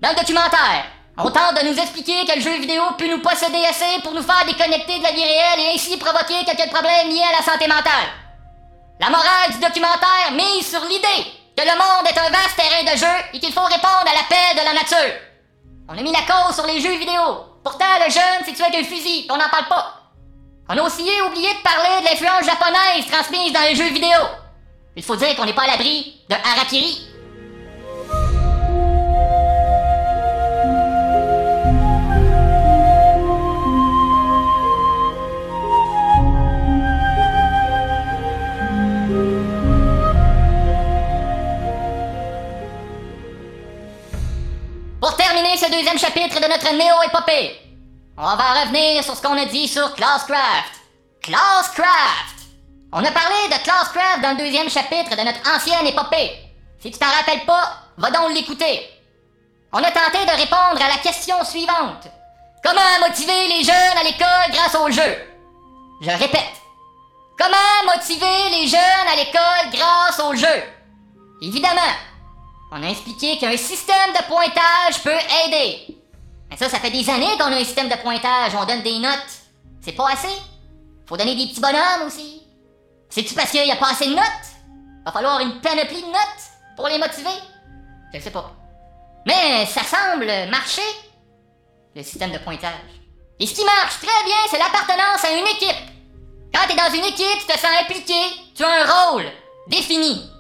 Dans 0.04 0.10
le 0.10 0.16
documentaire, 0.18 0.86
on 1.18 1.32
tente 1.32 1.64
de 1.64 1.68
nous 1.68 1.80
expliquer 1.80 2.28
que 2.28 2.36
le 2.36 2.42
jeu 2.42 2.60
vidéo 2.60 2.84
peut 3.00 3.10
nous 3.10 3.22
posséder 3.22 3.66
assez 3.66 4.04
pour 4.04 4.14
nous 4.14 4.22
faire 4.22 4.46
déconnecter 4.46 5.00
de 5.00 5.04
la 5.04 5.14
vie 5.14 5.24
réelle 5.24 5.62
et 5.62 5.74
ainsi 5.74 5.98
provoquer 5.98 6.46
quelques 6.46 6.70
problèmes 6.70 7.10
liés 7.10 7.26
à 7.28 7.40
la 7.40 7.44
santé 7.44 7.68
mentale. 7.68 8.23
La 9.00 9.10
morale 9.10 9.52
du 9.52 9.60
documentaire 9.60 10.32
mise 10.34 10.70
sur 10.70 10.84
l'idée 10.86 11.26
que 11.58 11.64
le 11.64 11.78
monde 11.78 12.08
est 12.08 12.18
un 12.18 12.30
vaste 12.30 12.56
terrain 12.56 12.84
de 12.84 12.98
jeu 12.98 13.26
et 13.34 13.40
qu'il 13.40 13.52
faut 13.52 13.64
répondre 13.64 14.06
à 14.06 14.14
l'appel 14.14 14.58
de 14.58 14.66
la 14.66 14.74
nature. 14.74 15.20
On 15.90 15.98
a 15.98 16.02
mis 16.02 16.12
la 16.12 16.22
cause 16.22 16.56
sur 16.56 16.66
les 16.66 16.80
jeux 16.80 16.98
vidéo. 16.98 17.46
Pourtant, 17.64 17.86
le 18.06 18.12
jeune, 18.12 18.44
c'est 18.46 18.54
tué 18.54 18.64
avec 18.64 18.76
un 18.76 18.84
fusil, 18.84 19.28
on 19.30 19.38
n'en 19.38 19.50
parle 19.50 19.68
pas. 19.68 20.04
On 20.70 20.78
a 20.78 20.82
aussi 20.82 21.04
oublié 21.28 21.54
de 21.54 21.62
parler 21.62 22.02
de 22.02 22.06
l'influence 22.06 22.46
japonaise 22.46 23.06
transmise 23.12 23.52
dans 23.52 23.62
les 23.62 23.76
jeux 23.76 23.90
vidéo. 23.90 24.20
Il 24.96 25.04
faut 25.04 25.16
dire 25.16 25.36
qu'on 25.36 25.46
n'est 25.46 25.54
pas 25.54 25.64
à 25.64 25.68
l'abri 25.68 26.22
de 26.30 26.36
harakiri. 26.36 27.08
Pour 45.34 45.42
terminer 45.42 45.58
ce 45.58 45.72
deuxième 45.72 45.98
chapitre 45.98 46.40
de 46.40 46.48
notre 46.48 46.72
néo-épopée, 46.76 47.60
on 48.20 48.36
va 48.36 48.62
revenir 48.62 49.04
sur 49.04 49.16
ce 49.16 49.22
qu'on 49.24 49.36
a 49.36 49.46
dit 49.46 49.68
sur 49.68 49.96
Classcraft. 49.96 50.76
Classcraft! 51.24 52.38
On 52.92 53.04
a 53.04 53.12
parlé 53.12 53.48
de 53.48 53.64
Classcraft 53.64 54.22
dans 54.22 54.38
le 54.38 54.38
deuxième 54.38 54.70
chapitre 54.70 55.18
de 55.18 55.24
notre 55.24 55.40
ancienne 55.50 55.88
épopée. 55.88 56.34
Si 56.80 56.92
tu 56.92 57.00
t'en 57.00 57.08
rappelles 57.10 57.46
pas, 57.46 57.68
va 57.98 58.12
donc 58.12 58.32
l'écouter. 58.32 58.88
On 59.72 59.80
a 59.80 59.90
tenté 59.90 60.24
de 60.24 60.38
répondre 60.38 60.80
à 60.80 60.90
la 60.90 60.98
question 61.02 61.44
suivante. 61.44 62.08
Comment 62.64 63.08
motiver 63.08 63.48
les 63.48 63.64
jeunes 63.64 63.98
à 64.00 64.04
l'école 64.04 64.52
grâce 64.52 64.76
au 64.76 64.92
jeu? 64.92 65.18
Je 66.00 66.12
répète. 66.12 66.62
Comment 67.40 67.96
motiver 67.96 68.50
les 68.52 68.68
jeunes 68.68 69.08
à 69.12 69.16
l'école 69.16 69.72
grâce 69.72 70.20
au 70.20 70.36
jeu? 70.36 70.64
Évidemment, 71.42 71.82
on 72.74 72.82
a 72.82 72.90
expliqué 72.90 73.38
qu'un 73.38 73.56
système 73.56 74.14
de 74.14 74.24
pointage 74.28 75.04
peut 75.04 75.12
aider. 75.46 75.96
Mais 76.50 76.58
ça, 76.58 76.70
ça 76.70 76.80
fait 76.80 76.90
des 76.90 77.08
années 77.10 77.38
qu'on 77.38 77.52
a 77.52 77.58
un 77.58 77.64
système 77.64 77.88
de 77.88 77.96
pointage, 77.96 78.54
on 78.60 78.66
donne 78.66 78.82
des 78.82 78.98
notes. 78.98 79.34
C'est 79.82 79.92
pas 79.92 80.10
assez? 80.10 80.36
Faut 81.06 81.16
donner 81.16 81.36
des 81.36 81.48
petits 81.48 81.62
bonhommes 81.62 82.08
aussi. 82.08 82.42
C'est-tu 83.10 83.36
parce 83.36 83.52
qu'il 83.52 83.64
n'y 83.64 83.72
a 83.72 83.76
pas 83.76 83.92
assez 83.92 84.08
de 84.08 84.16
notes? 84.16 84.48
Va 85.06 85.12
falloir 85.12 85.40
une 85.42 85.62
panoplie 85.62 86.02
de 86.02 86.08
notes 86.08 86.44
pour 86.76 86.88
les 86.88 86.98
motiver? 86.98 87.30
Je 88.14 88.20
sais 88.20 88.32
pas. 88.32 88.52
Mais 89.28 89.66
ça 89.68 89.82
semble 89.84 90.26
marcher, 90.50 90.82
le 91.96 92.02
système 92.02 92.32
de 92.32 92.40
pointage. 92.40 92.74
Et 93.40 93.46
ce 93.46 93.54
qui 93.54 93.64
marche 93.66 93.98
très 94.00 94.26
bien, 94.26 94.36
c'est 94.50 94.58
l'appartenance 94.58 95.24
à 95.24 95.32
une 95.32 95.48
équipe. 95.48 95.92
Quand 96.54 96.68
t'es 96.68 96.76
dans 96.76 96.94
une 96.94 97.06
équipe, 97.06 97.40
tu 97.40 97.46
te 97.46 97.60
sens 97.60 97.72
impliqué, 97.82 98.14
tu 98.56 98.64
as 98.64 98.70
un 98.70 99.12
rôle 99.12 99.26
défini. 99.68 100.33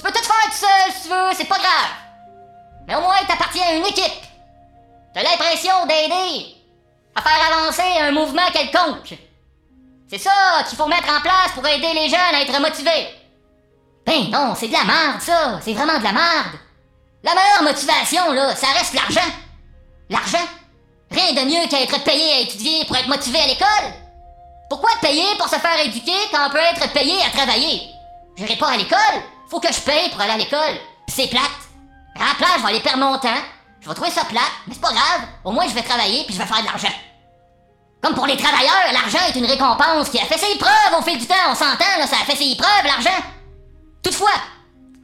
Tu 0.00 0.06
peux 0.06 0.12
tout 0.12 0.24
faire 0.24 0.50
tout 0.50 0.56
seul 0.56 0.94
si 0.94 1.02
tu 1.02 1.08
veux, 1.08 1.30
c'est 1.34 1.44
pas 1.44 1.58
grave. 1.58 1.90
Mais 2.88 2.94
au 2.94 3.02
moins, 3.02 3.22
t'appartiens 3.28 3.66
à 3.68 3.72
une 3.74 3.84
équipe. 3.84 4.22
T'as 5.12 5.22
l'impression 5.22 5.84
d'aider 5.84 6.56
à 7.14 7.20
faire 7.20 7.52
avancer 7.52 7.98
un 8.00 8.10
mouvement 8.10 8.50
quelconque. 8.50 9.18
C'est 10.08 10.16
ça 10.16 10.64
qu'il 10.66 10.78
faut 10.78 10.86
mettre 10.86 11.12
en 11.14 11.20
place 11.20 11.52
pour 11.54 11.66
aider 11.66 11.92
les 11.92 12.08
jeunes 12.08 12.34
à 12.34 12.40
être 12.40 12.60
motivés. 12.62 13.08
Ben 14.06 14.30
non, 14.30 14.54
c'est 14.54 14.68
de 14.68 14.72
la 14.72 14.84
merde, 14.84 15.20
ça. 15.20 15.60
C'est 15.62 15.74
vraiment 15.74 15.98
de 15.98 16.04
la 16.04 16.12
merde. 16.12 16.58
La 17.22 17.34
meilleure 17.34 17.62
motivation, 17.62 18.32
là, 18.32 18.56
ça 18.56 18.68
reste 18.68 18.94
l'argent. 18.94 19.30
L'argent. 20.08 20.48
Rien 21.10 21.34
de 21.34 21.46
mieux 21.46 21.68
qu'à 21.68 21.82
être 21.82 22.02
payé 22.04 22.32
à 22.32 22.40
étudier 22.40 22.86
pour 22.86 22.96
être 22.96 23.08
motivé 23.08 23.38
à 23.38 23.48
l'école. 23.48 23.92
Pourquoi 24.70 24.92
payer 25.02 25.36
pour 25.36 25.48
se 25.50 25.56
faire 25.56 25.78
éduquer 25.84 26.16
quand 26.32 26.46
on 26.46 26.50
peut 26.50 26.56
être 26.56 26.90
payé 26.94 27.16
à 27.22 27.36
travailler? 27.36 27.82
J'irai 28.38 28.56
pas 28.56 28.70
à 28.70 28.76
l'école. 28.78 29.22
Faut 29.50 29.58
que 29.58 29.72
je 29.72 29.80
paye 29.80 30.10
pour 30.10 30.20
aller 30.20 30.32
à 30.32 30.36
l'école. 30.36 30.78
C'est 31.08 31.26
plate. 31.26 31.42
À 32.14 32.56
je 32.56 32.62
vais 32.62 32.68
aller 32.68 32.80
perdre 32.80 32.98
mon 32.98 33.18
temps. 33.18 33.42
Je 33.80 33.88
vais 33.88 33.94
trouver 33.94 34.10
ça 34.10 34.24
plate, 34.24 34.44
mais 34.66 34.74
c'est 34.74 34.80
pas 34.80 34.92
grave. 34.92 35.22
Au 35.44 35.50
moins, 35.50 35.66
je 35.66 35.74
vais 35.74 35.82
travailler 35.82 36.24
puis 36.24 36.34
je 36.34 36.38
vais 36.38 36.46
faire 36.46 36.60
de 36.60 36.66
l'argent. 36.66 36.92
Comme 38.02 38.14
pour 38.14 38.26
les 38.26 38.36
travailleurs, 38.36 38.92
l'argent 38.92 39.26
est 39.28 39.38
une 39.38 39.46
récompense 39.46 40.08
qui 40.08 40.18
a 40.18 40.24
fait 40.24 40.38
ses 40.38 40.56
preuves 40.56 40.98
au 40.98 41.02
fil 41.02 41.18
du 41.18 41.26
temps. 41.26 41.34
On 41.50 41.54
s'entend, 41.54 41.98
là, 41.98 42.06
ça 42.06 42.16
a 42.22 42.24
fait 42.24 42.36
ses 42.36 42.56
preuves, 42.56 42.84
l'argent. 42.84 43.22
Toutefois, 44.02 44.30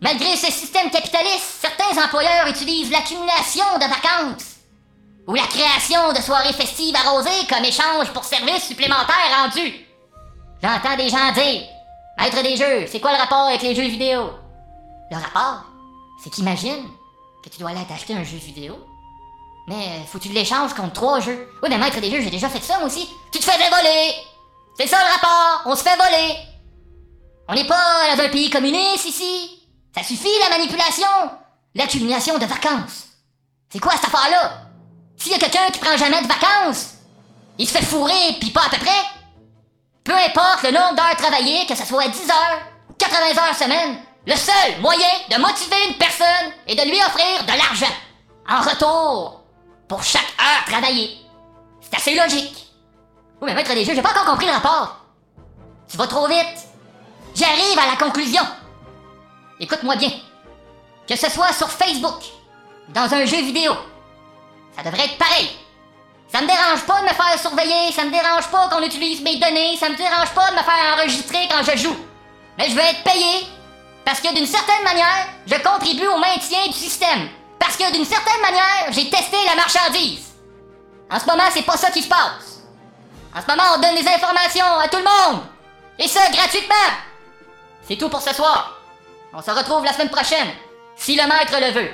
malgré 0.00 0.36
ce 0.36 0.50
système 0.52 0.90
capitaliste, 0.90 1.60
certains 1.60 2.02
employeurs 2.02 2.46
utilisent 2.46 2.90
l'accumulation 2.90 3.64
de 3.74 3.88
vacances 3.88 4.56
ou 5.26 5.34
la 5.34 5.46
création 5.46 6.12
de 6.12 6.22
soirées 6.22 6.52
festives 6.52 6.96
arrosées 6.96 7.46
comme 7.48 7.64
échange 7.64 8.12
pour 8.12 8.24
services 8.24 8.68
supplémentaires 8.68 9.42
rendus. 9.42 9.74
J'entends 10.62 10.96
des 10.96 11.08
gens 11.08 11.32
dire 11.32 11.62
Maître 12.18 12.42
des 12.42 12.56
jeux, 12.56 12.86
c'est 12.90 13.00
quoi 13.00 13.12
le 13.12 13.18
rapport 13.18 13.46
avec 13.46 13.62
les 13.62 13.74
jeux 13.74 13.88
vidéo? 13.88 14.30
Le 15.10 15.16
rapport, 15.16 15.64
c'est 16.22 16.30
qu'imagine 16.30 16.84
que 17.44 17.48
tu 17.48 17.58
dois 17.58 17.70
aller 17.70 17.84
t'acheter 17.86 18.14
un 18.14 18.24
jeu 18.24 18.38
vidéo, 18.38 18.76
mais 19.68 20.02
faut 20.06 20.18
que 20.18 20.24
tu 20.24 20.30
l'échanges 20.30 20.74
contre 20.74 20.94
trois 20.94 21.20
jeux. 21.20 21.48
Oui, 21.62 21.68
mais 21.68 21.78
maître 21.78 22.00
des 22.00 22.10
jeux, 22.10 22.20
j'ai 22.20 22.30
déjà 22.30 22.48
fait 22.48 22.62
ça 22.62 22.78
moi 22.78 22.86
aussi. 22.86 23.08
Tu 23.32 23.38
te 23.38 23.44
fais 23.44 23.56
voler! 23.56 24.14
C'est 24.78 24.86
ça 24.86 24.98
le 24.98 25.12
rapport, 25.12 25.62
on 25.66 25.76
se 25.76 25.82
fait 25.82 25.96
voler. 25.96 26.36
On 27.48 27.54
n'est 27.54 27.66
pas 27.66 28.14
dans 28.14 28.22
un 28.22 28.28
pays 28.28 28.50
communiste 28.50 29.06
ici. 29.06 29.62
Ça 29.94 30.02
suffit 30.02 30.28
la 30.40 30.56
manipulation. 30.56 31.06
L'accumulation 31.74 32.38
de 32.38 32.44
vacances. 32.44 33.06
C'est 33.70 33.78
quoi 33.78 33.92
cette 33.92 34.06
affaire-là? 34.06 34.62
S'il 35.16 35.32
y 35.32 35.34
a 35.34 35.38
quelqu'un 35.38 35.70
qui 35.72 35.78
prend 35.78 35.96
jamais 35.96 36.20
de 36.22 36.26
vacances, 36.26 36.94
il 37.58 37.66
se 37.66 37.72
fait 37.72 37.84
fourrer 37.84 38.36
puis 38.40 38.50
pas 38.50 38.66
à 38.66 38.68
peu 38.68 38.78
près. 38.78 39.15
Peu 40.06 40.14
importe 40.14 40.62
le 40.62 40.70
nombre 40.70 40.94
d'heures 40.94 41.16
travaillées, 41.16 41.66
que 41.66 41.74
ce 41.74 41.84
soit 41.84 42.06
10 42.06 42.30
heures 42.30 42.60
ou 42.88 42.92
80 42.92 43.42
heures 43.42 43.54
semaine, 43.56 43.98
le 44.24 44.36
seul 44.36 44.80
moyen 44.80 45.08
de 45.28 45.36
motiver 45.40 45.88
une 45.88 45.98
personne 45.98 46.52
est 46.68 46.76
de 46.76 46.88
lui 46.88 46.96
offrir 46.98 47.42
de 47.42 47.58
l'argent 47.58 47.92
en 48.48 48.60
retour 48.60 49.42
pour 49.88 50.04
chaque 50.04 50.32
heure 50.40 50.64
travaillée. 50.64 51.18
C'est 51.80 51.96
assez 51.96 52.14
logique. 52.14 52.68
Oui, 53.40 53.48
mais 53.48 53.54
maître 53.54 53.74
des 53.74 53.84
jeux, 53.84 53.96
j'ai 53.96 54.02
pas 54.02 54.10
encore 54.10 54.26
compris 54.26 54.46
le 54.46 54.52
rapport. 54.52 54.96
Tu 55.90 55.96
vas 55.96 56.06
trop 56.06 56.28
vite. 56.28 56.68
J'arrive 57.34 57.78
à 57.78 57.90
la 57.90 57.96
conclusion. 57.96 58.42
Écoute-moi 59.58 59.96
bien. 59.96 60.12
Que 61.08 61.16
ce 61.16 61.28
soit 61.28 61.52
sur 61.52 61.68
Facebook, 61.68 62.22
dans 62.90 63.12
un 63.12 63.24
jeu 63.24 63.38
vidéo, 63.38 63.72
ça 64.76 64.84
devrait 64.84 65.06
être 65.06 65.18
pareil. 65.18 65.50
Ça 66.32 66.40
me 66.40 66.46
dérange 66.46 66.84
pas 66.86 67.00
de 67.00 67.04
me 67.04 67.08
faire 67.14 67.38
surveiller, 67.40 67.92
ça 67.92 68.04
me 68.04 68.10
dérange 68.10 68.48
pas 68.48 68.68
qu'on 68.68 68.82
utilise 68.82 69.22
mes 69.22 69.36
données, 69.36 69.76
ça 69.76 69.88
me 69.88 69.96
dérange 69.96 70.30
pas 70.34 70.50
de 70.50 70.56
me 70.56 70.62
faire 70.62 70.94
enregistrer 70.96 71.48
quand 71.50 71.62
je 71.62 71.76
joue. 71.78 71.96
Mais 72.58 72.68
je 72.68 72.74
veux 72.74 72.80
être 72.80 73.04
payé 73.04 73.46
parce 74.04 74.20
que 74.20 74.34
d'une 74.34 74.46
certaine 74.46 74.84
manière, 74.84 75.28
je 75.46 75.56
contribue 75.56 76.06
au 76.06 76.18
maintien 76.18 76.66
du 76.66 76.72
système. 76.72 77.28
Parce 77.58 77.76
que 77.76 77.92
d'une 77.92 78.04
certaine 78.04 78.40
manière, 78.40 78.92
j'ai 78.92 79.10
testé 79.10 79.36
la 79.46 79.56
marchandise. 79.56 80.26
En 81.10 81.18
ce 81.18 81.26
moment, 81.26 81.48
c'est 81.52 81.62
pas 81.62 81.76
ça 81.76 81.90
qui 81.90 82.02
se 82.02 82.08
passe. 82.08 82.62
En 83.34 83.40
ce 83.40 83.46
moment, 83.48 83.74
on 83.74 83.80
donne 83.80 83.96
des 83.96 84.08
informations 84.08 84.78
à 84.80 84.88
tout 84.88 84.98
le 84.98 85.04
monde. 85.04 85.42
Et 85.98 86.08
ça, 86.08 86.20
gratuitement. 86.30 86.74
C'est 87.88 87.96
tout 87.96 88.08
pour 88.08 88.20
ce 88.20 88.34
soir. 88.34 88.78
On 89.32 89.42
se 89.42 89.50
retrouve 89.50 89.84
la 89.84 89.92
semaine 89.92 90.10
prochaine, 90.10 90.48
si 90.96 91.16
le 91.16 91.26
maître 91.26 91.54
le 91.60 91.72
veut. 91.72 91.90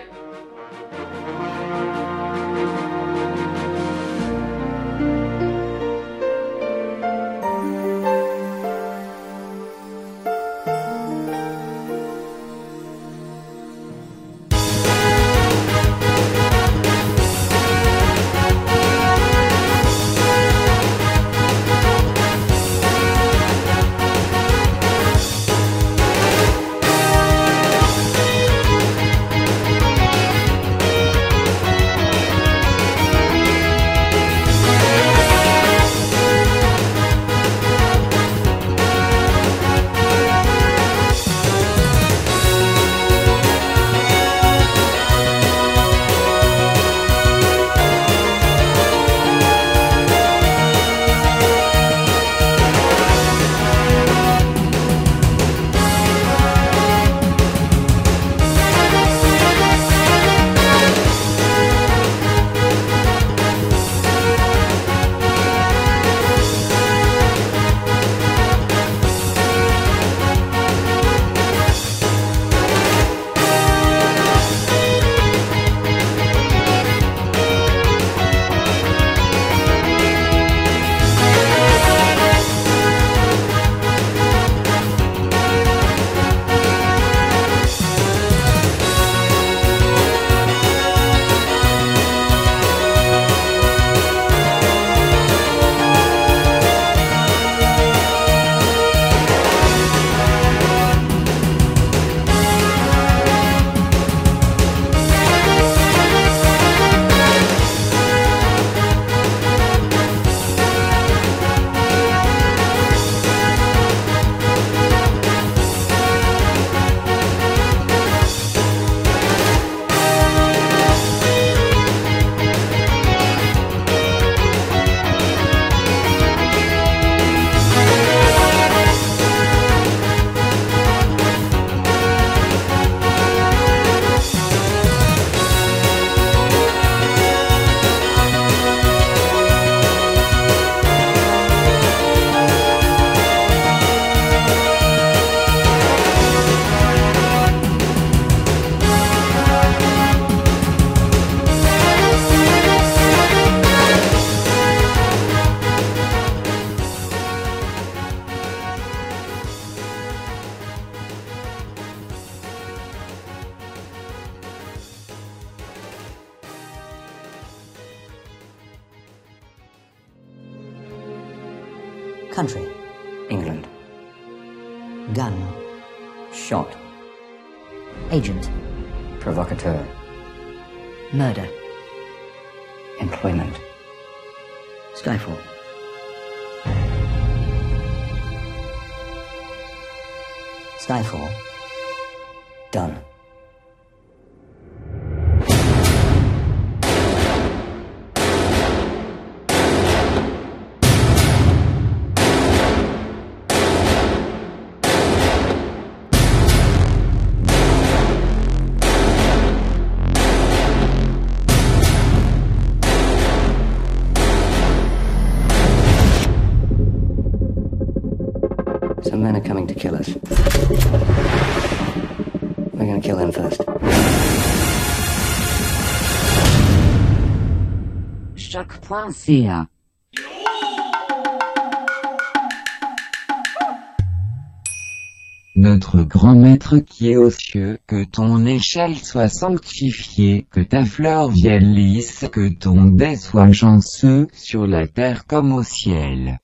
Notre 235.54 236.02
grand 236.02 236.34
maître 236.34 236.78
qui 236.78 237.10
est 237.10 237.16
aux 237.16 237.30
cieux, 237.30 237.78
que 237.86 238.04
ton 238.04 238.44
échelle 238.46 238.96
soit 238.96 239.28
sanctifiée, 239.28 240.46
que 240.50 240.60
ta 240.60 240.84
fleur 240.84 241.30
vienne 241.30 241.74
lisse, 241.74 242.26
que 242.32 242.52
ton 242.52 242.84
dé 242.84 243.16
soit 243.16 243.52
chanceux, 243.52 244.28
sur 244.32 244.66
la 244.66 244.86
terre 244.86 245.26
comme 245.26 245.52
au 245.52 245.62
ciel. 245.62 246.40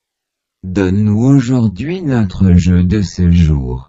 Donne-nous 0.63 1.23
aujourd'hui 1.23 2.01
notre 2.01 2.53
jeu 2.53 2.83
de 2.83 3.01
ce 3.01 3.29
jour. 3.29 3.88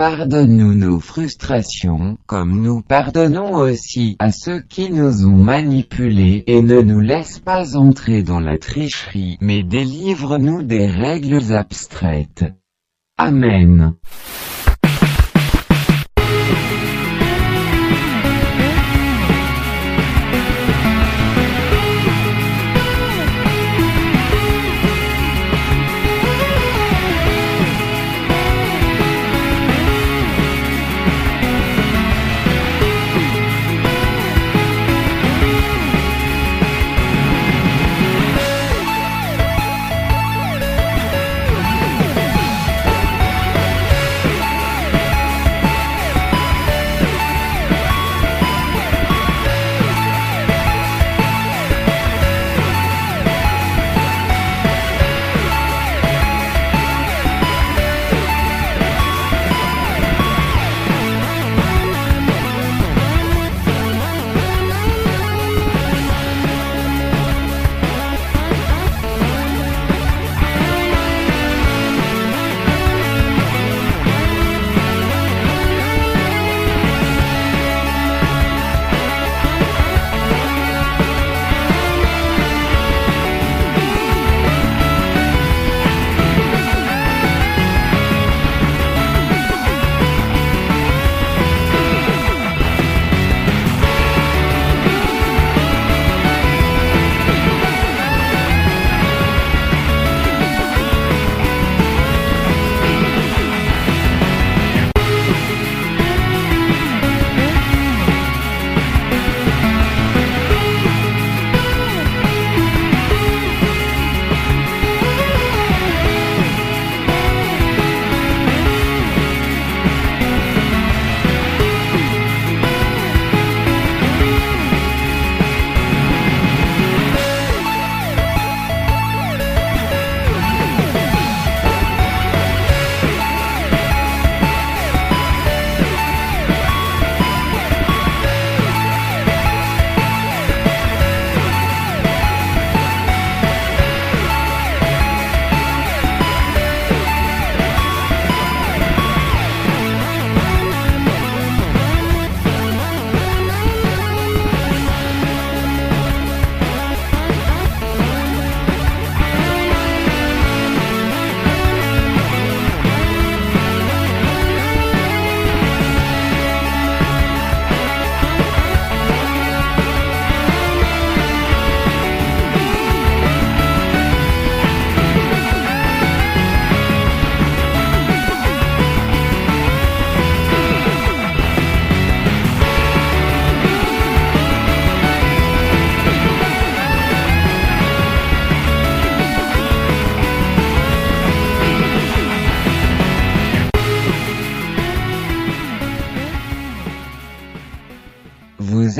Pardonne-nous 0.00 0.72
nos 0.72 0.98
frustrations, 0.98 2.16
comme 2.24 2.62
nous 2.62 2.80
pardonnons 2.80 3.52
aussi 3.56 4.16
à 4.18 4.32
ceux 4.32 4.60
qui 4.60 4.90
nous 4.90 5.26
ont 5.26 5.36
manipulés, 5.36 6.42
et 6.46 6.62
ne 6.62 6.80
nous 6.80 7.00
laisse 7.00 7.38
pas 7.38 7.76
entrer 7.76 8.22
dans 8.22 8.40
la 8.40 8.56
tricherie, 8.56 9.36
mais 9.42 9.62
délivre-nous 9.62 10.62
des 10.62 10.86
règles 10.86 11.52
abstraites. 11.52 12.46
Amen. 13.18 13.92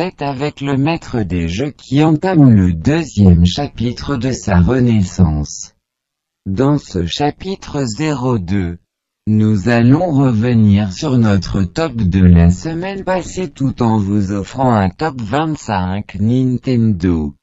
c'est 0.03 0.23
avec 0.23 0.63
le 0.63 0.79
maître 0.79 1.21
des 1.21 1.47
jeux 1.47 1.73
qui 1.73 2.03
entame 2.03 2.55
le 2.55 2.73
deuxième 2.73 3.45
chapitre 3.45 4.17
de 4.17 4.33
sa 4.33 4.59
renaissance. 4.59 5.75
Dans 6.47 6.79
ce 6.79 7.05
chapitre 7.05 7.85
02, 7.85 8.79
nous 9.27 9.69
allons 9.69 10.11
revenir 10.11 10.91
sur 10.91 11.19
notre 11.19 11.65
top 11.65 11.97
de 11.97 12.25
la 12.25 12.51
semaine 12.51 13.05
passée 13.05 13.51
tout 13.51 13.83
en 13.83 13.99
vous 13.99 14.33
offrant 14.33 14.73
un 14.73 14.89
top 14.89 15.21
25 15.21 16.15
Nintendo. 16.19 17.35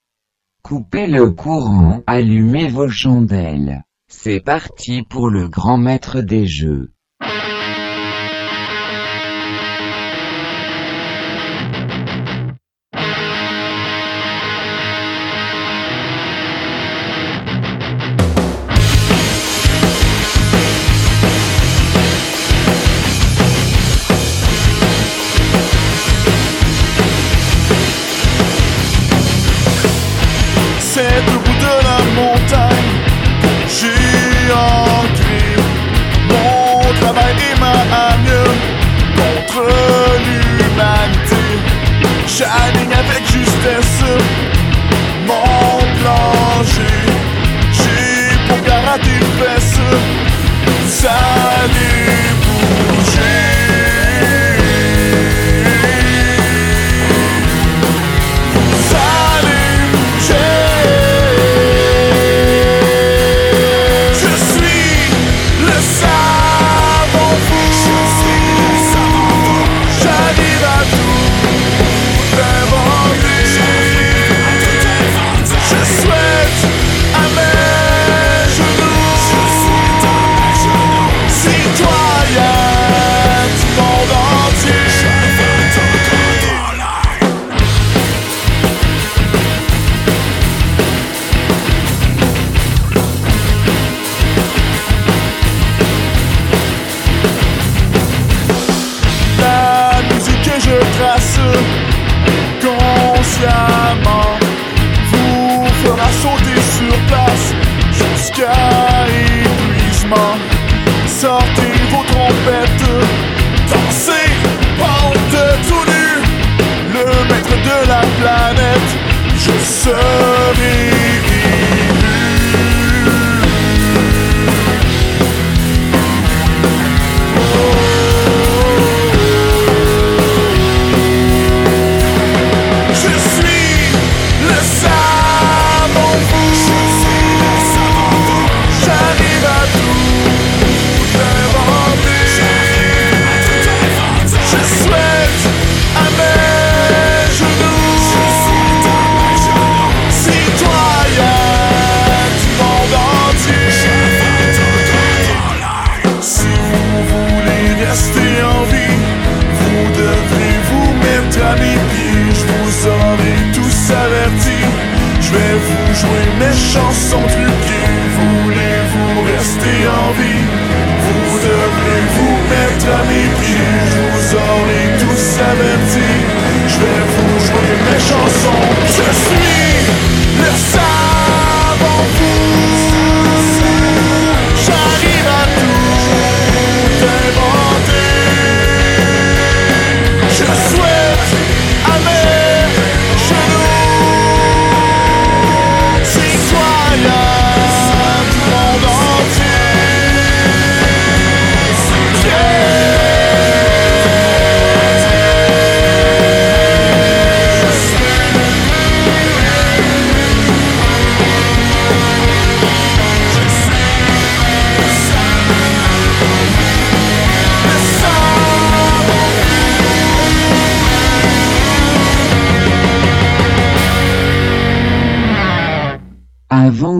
Coupez 0.63 1.06
le 1.06 1.30
courant, 1.30 2.02
allumez 2.08 2.70
vos 2.70 2.89
chandelles. 2.89 3.84
C'est 4.08 4.39
parti 4.39 5.04
pour 5.04 5.30
le 5.30 5.48
grand 5.48 5.78
maître 5.78 6.22
des 6.22 6.48
jeux. 6.48 6.89
new 51.67 51.97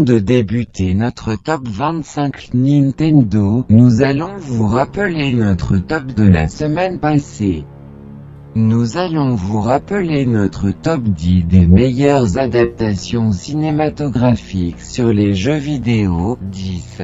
de 0.08 0.20
débuter 0.20 0.94
notre 0.94 1.36
top 1.36 1.68
25 1.68 2.54
Nintendo, 2.54 3.66
nous 3.68 4.02
allons 4.02 4.38
vous 4.38 4.66
rappeler 4.66 5.34
notre 5.34 5.78
top 5.80 6.06
de 6.06 6.24
la 6.24 6.48
semaine 6.48 6.98
passée. 6.98 7.66
Nous 8.56 8.96
allons 8.96 9.36
vous 9.36 9.60
rappeler 9.60 10.26
notre 10.26 10.72
top 10.72 11.04
10 11.04 11.44
des 11.44 11.68
meilleures 11.68 12.38
adaptations 12.38 13.34
cinématographiques 13.34 14.80
sur 14.80 15.12
les 15.12 15.34
jeux 15.34 15.58
vidéo, 15.58 16.38
10. 16.54 17.02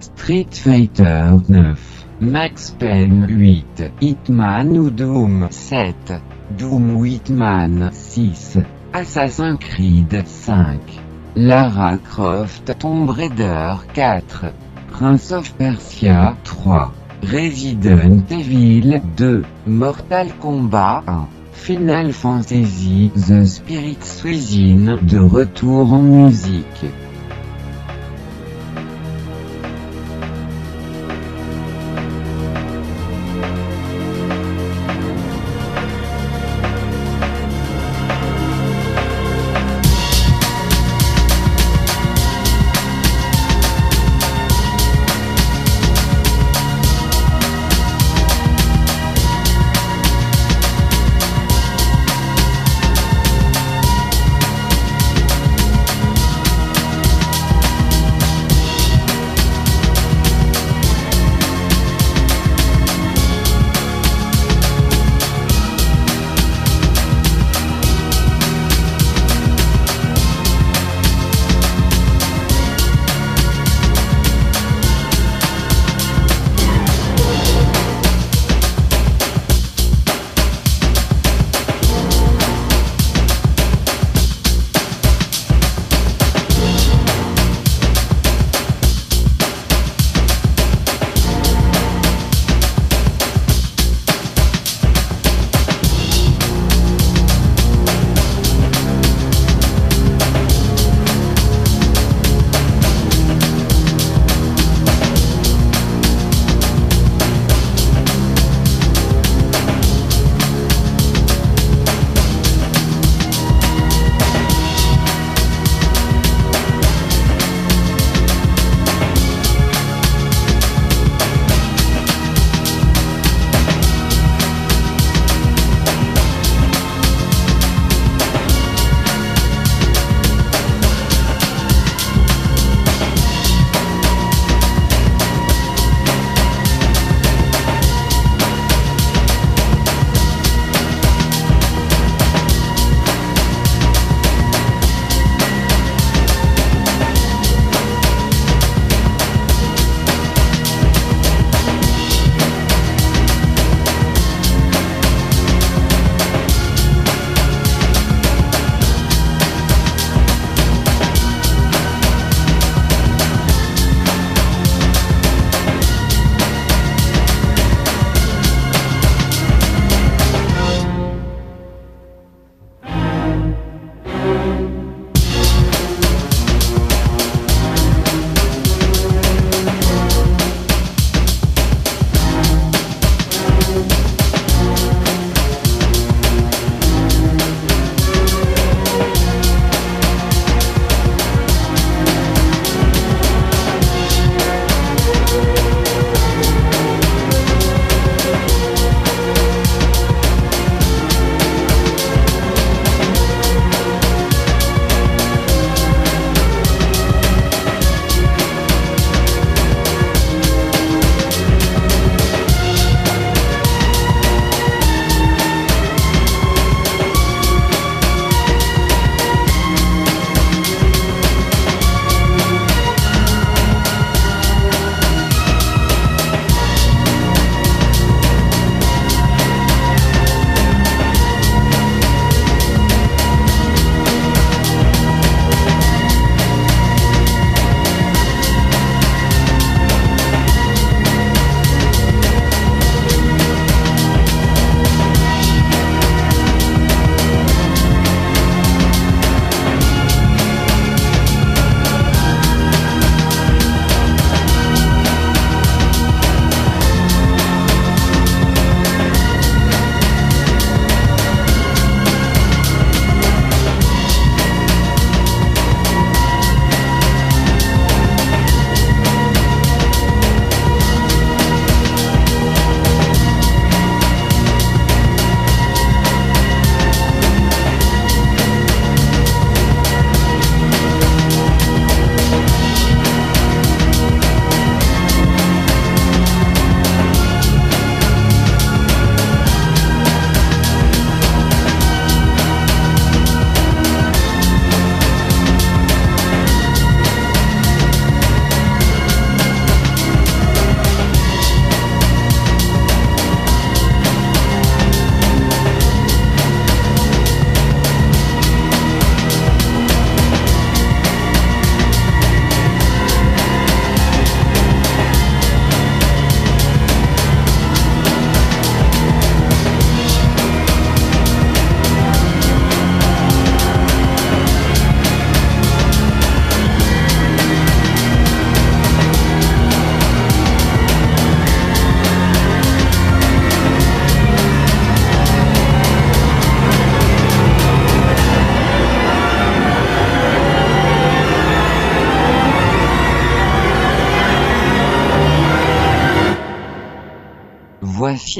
Street 0.00 0.48
Fighter 0.50 1.32
9, 1.50 2.06
Max 2.22 2.74
Payne 2.78 3.26
8, 3.28 3.92
Hitman 4.00 4.78
ou 4.78 4.88
Doom 4.88 5.48
7, 5.50 6.14
Doom 6.58 7.04
Hitman 7.04 7.90
6, 7.92 8.58
Assassin's 8.94 9.58
Creed 9.58 10.22
5. 10.24 11.01
Lara 11.34 11.96
Croft 11.96 12.78
Tomb 12.78 13.08
Raider 13.08 13.78
4, 13.94 14.52
Prince 14.90 15.32
of 15.32 15.50
Persia 15.56 16.36
3, 16.44 16.90
Resident 17.22 18.30
Evil 18.30 19.00
2, 19.16 19.42
Mortal 19.66 20.28
Kombat 20.38 21.02
1, 21.06 21.28
Final 21.52 22.12
Fantasy 22.12 23.10
The 23.14 23.46
Spirit 23.46 24.22
Within 24.22 24.98
de 25.00 25.18
retour 25.20 25.94
en 25.94 26.02
musique. 26.02 26.84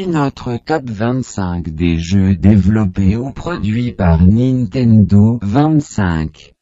Notre 0.00 0.56
top 0.56 0.88
25 0.88 1.68
des 1.68 1.98
jeux 1.98 2.34
développés 2.34 3.16
ou 3.16 3.30
produits 3.30 3.92
par 3.92 4.24
Nintendo 4.24 5.38
25. 5.42 6.54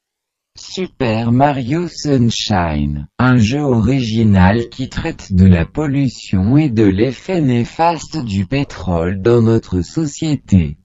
Super 0.58 1.30
Mario 1.30 1.86
Sunshine, 1.86 3.06
un 3.20 3.36
jeu 3.38 3.60
original 3.60 4.68
qui 4.68 4.88
traite 4.88 5.32
de 5.32 5.46
la 5.46 5.64
pollution 5.64 6.56
et 6.56 6.70
de 6.70 6.82
l'effet 6.82 7.40
néfaste 7.40 8.16
du 8.18 8.46
pétrole 8.46 9.22
dans 9.22 9.42
notre 9.42 9.82
société. 9.82 10.78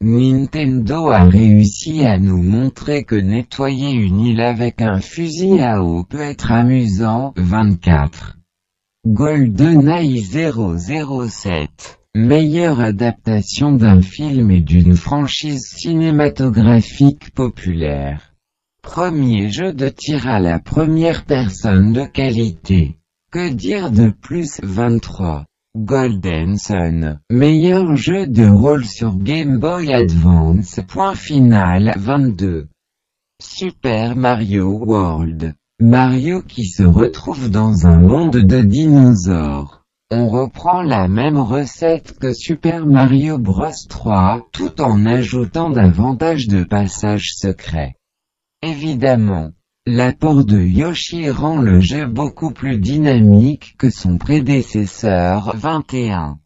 Nintendo 0.00 1.10
a 1.10 1.24
réussi 1.24 2.06
à 2.06 2.18
nous 2.18 2.42
montrer 2.42 3.04
que 3.04 3.14
nettoyer 3.14 3.90
une 3.90 4.20
île 4.20 4.40
avec 4.40 4.80
un 4.80 5.00
fusil 5.00 5.60
à 5.60 5.82
eau 5.82 6.02
peut 6.04 6.20
être 6.20 6.50
amusant. 6.50 7.34
24. 7.36 8.37
GoldenEye 9.10 10.20
007 10.20 11.98
Meilleure 12.14 12.78
adaptation 12.78 13.72
d'un 13.72 14.02
film 14.02 14.50
et 14.50 14.60
d'une 14.60 14.96
franchise 14.96 15.64
cinématographique 15.64 17.30
populaire. 17.30 18.34
Premier 18.82 19.48
jeu 19.48 19.72
de 19.72 19.88
tir 19.88 20.28
à 20.28 20.40
la 20.40 20.58
première 20.58 21.24
personne 21.24 21.94
de 21.94 22.04
qualité. 22.04 22.98
Que 23.32 23.48
dire 23.48 23.90
de 23.90 24.10
plus? 24.10 24.60
23 24.62 25.46
Golden 25.74 26.58
Sun, 26.58 27.18
meilleur 27.30 27.96
jeu 27.96 28.26
de 28.26 28.44
rôle 28.44 28.84
sur 28.84 29.16
Game 29.16 29.58
Boy 29.58 29.90
Advance. 29.90 30.80
Point 30.86 31.14
final 31.14 31.94
22. 31.96 32.68
Super 33.40 34.16
Mario 34.16 34.68
World. 34.70 35.54
Mario 35.80 36.42
qui 36.42 36.66
se 36.66 36.82
retrouve 36.82 37.50
dans 37.50 37.86
un 37.86 38.00
monde 38.00 38.36
de 38.36 38.62
dinosaures. 38.62 39.84
On 40.10 40.28
reprend 40.28 40.82
la 40.82 41.06
même 41.06 41.38
recette 41.38 42.18
que 42.18 42.32
Super 42.32 42.86
Mario 42.86 43.38
Bros 43.38 43.70
3, 43.88 44.48
tout 44.52 44.80
en 44.80 45.06
ajoutant 45.06 45.70
davantage 45.70 46.48
de 46.48 46.64
passages 46.64 47.34
secrets. 47.34 47.94
Évidemment, 48.62 49.50
L'apport 49.90 50.44
de 50.44 50.60
Yoshi 50.60 51.30
rend 51.30 51.62
le 51.62 51.80
jeu 51.80 52.04
beaucoup 52.04 52.50
plus 52.50 52.78
dynamique 52.78 53.74
que 53.78 53.88
son 53.88 54.18
prédécesseur 54.18 55.56
21. 55.56 56.40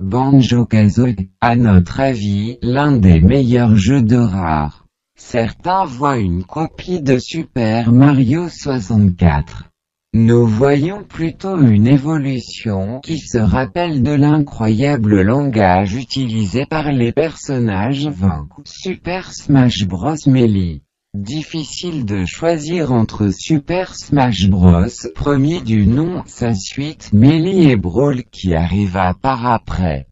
Banjo-Kazooie, 0.00 1.28
à 1.40 1.54
notre 1.54 2.00
avis, 2.00 2.58
l'un 2.62 2.96
des 2.96 3.20
meilleurs 3.20 3.76
jeux 3.76 4.02
de 4.02 4.16
rare. 4.16 4.83
Certains 5.16 5.84
voient 5.84 6.18
une 6.18 6.44
copie 6.44 7.00
de 7.00 7.18
Super 7.18 7.90
Mario 7.90 8.48
64. 8.48 9.64
Nous 10.12 10.46
voyons 10.46 11.02
plutôt 11.02 11.60
une 11.60 11.88
évolution 11.88 13.00
qui 13.00 13.18
se 13.18 13.38
rappelle 13.38 14.02
de 14.02 14.12
l'incroyable 14.12 15.22
langage 15.22 15.94
utilisé 15.94 16.66
par 16.66 16.92
les 16.92 17.10
personnages 17.10 18.06
20. 18.06 18.48
Super 18.64 19.32
Smash 19.32 19.86
Bros. 19.86 20.14
Melee 20.26 20.82
Difficile 21.14 22.04
de 22.04 22.24
choisir 22.24 22.92
entre 22.92 23.30
Super 23.30 23.94
Smash 23.96 24.48
Bros. 24.48 24.86
premier 25.14 25.60
du 25.60 25.86
nom, 25.86 26.22
sa 26.26 26.54
suite 26.54 27.12
Melee 27.12 27.70
et 27.70 27.76
Brawl 27.76 28.24
qui 28.30 28.54
arriva 28.54 29.14
par 29.20 29.46
après. 29.46 30.06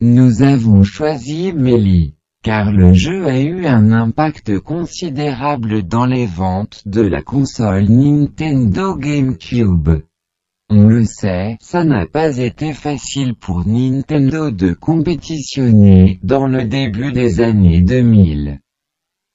Nous 0.00 0.42
avons 0.42 0.84
choisi 0.84 1.52
Melee, 1.52 2.17
car 2.42 2.72
le 2.72 2.92
jeu 2.94 3.26
a 3.26 3.40
eu 3.40 3.66
un 3.66 3.92
impact 3.92 4.58
considérable 4.60 5.82
dans 5.82 6.06
les 6.06 6.26
ventes 6.26 6.82
de 6.86 7.02
la 7.02 7.22
console 7.22 7.84
Nintendo 7.88 8.96
GameCube. 8.96 10.02
On 10.70 10.86
le 10.86 11.04
sait, 11.04 11.56
ça 11.60 11.84
n'a 11.84 12.06
pas 12.06 12.36
été 12.36 12.74
facile 12.74 13.34
pour 13.34 13.66
Nintendo 13.66 14.50
de 14.50 14.74
compétitionner 14.74 16.18
dans 16.22 16.46
le 16.46 16.64
début 16.64 17.12
des 17.12 17.40
années 17.40 17.80
2000 17.80 18.60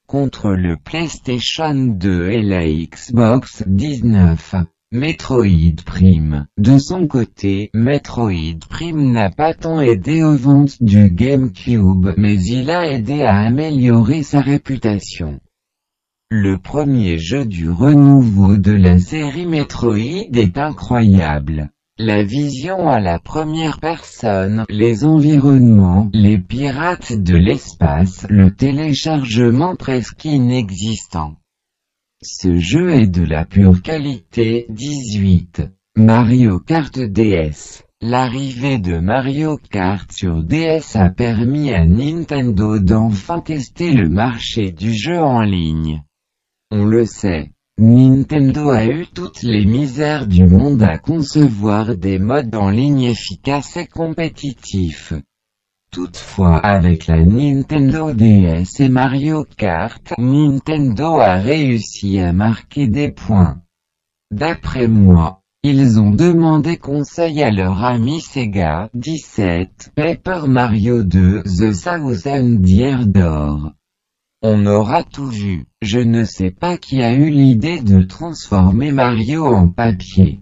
contre 0.06 0.52
le 0.52 0.78
PlayStation 0.78 1.74
2 1.74 2.30
et 2.30 2.44
la 2.44 2.68
Xbox 2.68 3.64
19. 3.66 4.56
Metroid 4.96 5.82
Prime. 5.88 6.46
De 6.60 6.78
son 6.78 7.08
côté, 7.08 7.72
Metroid 7.74 8.60
Prime 8.70 9.12
n'a 9.12 9.32
pas 9.32 9.56
tant 9.56 9.82
aidé 9.82 10.22
aux 10.22 10.36
ventes 10.36 10.84
du 10.84 11.10
GameCube 11.10 12.12
mais 12.16 12.40
il 12.40 12.70
a 12.70 12.88
aidé 12.88 13.24
à 13.24 13.40
améliorer 13.40 14.22
sa 14.22 14.40
réputation. 14.40 15.40
Le 16.30 16.60
premier 16.60 17.18
jeu 17.18 17.44
du 17.44 17.72
renouveau 17.72 18.58
de 18.58 18.72
la 18.72 19.00
série 19.00 19.48
Metroid 19.48 19.98
est 20.32 20.60
incroyable. 20.60 21.72
La 21.98 22.24
vision 22.24 22.88
à 22.88 23.00
la 23.00 23.18
première 23.18 23.80
personne, 23.80 24.64
les 24.70 25.06
environnements, 25.06 26.12
les 26.14 26.38
pirates 26.38 27.14
de 27.14 27.36
l'espace, 27.36 28.28
le 28.30 28.54
téléchargement 28.54 29.76
presque 29.76 30.26
inexistant. 30.26 31.38
Ce 32.26 32.58
jeu 32.58 32.92
est 32.92 33.08
de 33.08 33.24
la 33.24 33.44
pure 33.44 33.82
qualité. 33.82 34.66
18. 34.70 35.64
Mario 35.98 36.60
Kart 36.60 36.98
DS. 36.98 37.84
L'arrivée 38.00 38.78
de 38.78 38.98
Mario 38.98 39.58
Kart 39.58 40.10
sur 40.10 40.42
DS 40.42 40.96
a 40.96 41.10
permis 41.10 41.74
à 41.74 41.86
Nintendo 41.86 42.80
d'enfin 42.80 43.42
tester 43.42 43.92
le 43.92 44.08
marché 44.08 44.72
du 44.72 44.94
jeu 44.94 45.20
en 45.20 45.42
ligne. 45.42 46.04
On 46.72 46.86
le 46.86 47.06
sait, 47.06 47.52
Nintendo 47.78 48.70
a 48.70 48.86
eu 48.86 49.06
toutes 49.06 49.44
les 49.44 49.66
misères 49.66 50.26
du 50.26 50.46
monde 50.46 50.82
à 50.82 50.98
concevoir 51.00 51.98
des 51.98 52.20
modes 52.20 52.56
en 52.56 52.70
ligne 52.70 53.04
efficaces 53.04 53.76
et 53.76 53.88
compétitifs. 53.88 55.14
Toutefois 55.94 56.58
avec 56.58 57.06
la 57.06 57.24
Nintendo 57.24 58.14
DS 58.14 58.80
et 58.80 58.90
Mario 58.90 59.46
Kart, 59.58 60.02
Nintendo 60.18 61.20
a 61.20 61.36
réussi 61.36 62.18
à 62.18 62.34
marquer 62.34 62.88
des 62.88 63.12
points. 63.12 63.62
D'après 64.32 64.88
moi, 64.88 65.44
ils 65.62 66.00
ont 66.00 66.10
demandé 66.10 66.78
conseil 66.78 67.44
à 67.44 67.52
leur 67.52 67.84
ami 67.84 68.22
Sega 68.22 68.90
17 68.96 69.92
Paper 69.96 70.48
Mario 70.48 71.04
2 71.04 71.44
The 71.44 71.72
Thousand 71.72 72.64
Year 72.66 73.06
Door. 73.06 73.74
On 74.42 74.66
aura 74.66 75.04
tout 75.04 75.28
vu. 75.28 75.68
Je 75.84 76.00
ne 76.00 76.24
sais 76.24 76.50
pas 76.50 76.80
qui 76.80 77.04
a 77.04 77.14
eu 77.14 77.30
l'idée 77.30 77.82
de 77.82 78.02
transformer 78.02 78.92
Mario 78.92 79.46
en 79.46 79.70
papier. 79.70 80.42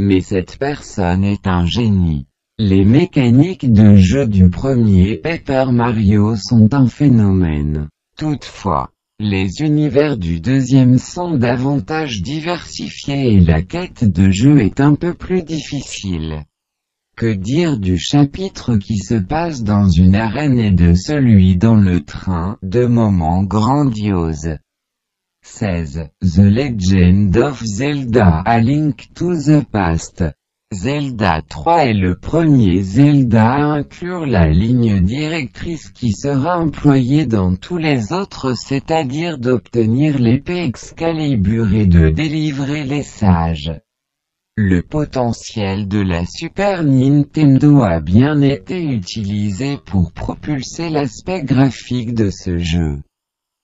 Mais 0.00 0.20
cette 0.20 0.58
personne 0.58 1.22
est 1.22 1.46
un 1.46 1.66
génie. 1.66 2.26
Les 2.58 2.86
mécaniques 2.86 3.70
de 3.70 3.96
jeu 3.96 4.26
du 4.26 4.48
premier 4.48 5.18
Paper 5.18 5.66
Mario 5.72 6.36
sont 6.36 6.72
un 6.72 6.88
phénomène. 6.88 7.90
Toutefois, 8.16 8.92
les 9.20 9.60
univers 9.60 10.16
du 10.16 10.40
deuxième 10.40 10.96
sont 10.96 11.36
davantage 11.36 12.22
diversifiés 12.22 13.34
et 13.34 13.40
la 13.40 13.60
quête 13.60 14.10
de 14.10 14.30
jeu 14.30 14.60
est 14.60 14.80
un 14.80 14.94
peu 14.94 15.12
plus 15.12 15.42
difficile. 15.42 16.44
Que 17.14 17.30
dire 17.34 17.78
du 17.78 17.98
chapitre 17.98 18.78
qui 18.78 18.96
se 18.96 19.16
passe 19.16 19.62
dans 19.62 19.90
une 19.90 20.14
arène 20.14 20.58
et 20.58 20.70
de 20.70 20.94
celui 20.94 21.58
dans 21.58 21.76
le 21.76 22.04
train, 22.04 22.56
de 22.62 22.86
moments 22.86 23.44
grandioses? 23.44 24.56
16. 25.42 26.08
The 26.22 26.38
Legend 26.38 27.36
of 27.36 27.62
Zelda 27.62 28.42
A 28.46 28.60
Link 28.60 29.10
to 29.14 29.34
the 29.36 29.62
Past. 29.70 30.24
Zelda 30.72 31.42
3 31.48 31.86
est 31.86 31.94
le 31.94 32.16
premier 32.16 32.82
Zelda 32.82 33.52
à 33.52 33.62
inclure 33.62 34.26
la 34.26 34.48
ligne 34.48 35.00
directrice 35.00 35.90
qui 35.90 36.10
sera 36.10 36.58
employée 36.58 37.24
dans 37.24 37.54
tous 37.54 37.76
les 37.76 38.12
autres 38.12 38.54
c'est-à-dire 38.54 39.38
d'obtenir 39.38 40.18
l'épée 40.18 40.64
Excalibur 40.64 41.72
et 41.72 41.86
de 41.86 42.10
délivrer 42.10 42.82
les 42.82 43.04
sages. 43.04 43.80
Le 44.56 44.82
potentiel 44.82 45.86
de 45.86 46.00
la 46.00 46.26
Super 46.26 46.82
Nintendo 46.82 47.82
a 47.82 48.00
bien 48.00 48.40
été 48.40 48.82
utilisé 48.82 49.78
pour 49.86 50.10
propulser 50.10 50.90
l'aspect 50.90 51.44
graphique 51.44 52.12
de 52.12 52.30
ce 52.30 52.58
jeu. 52.58 53.02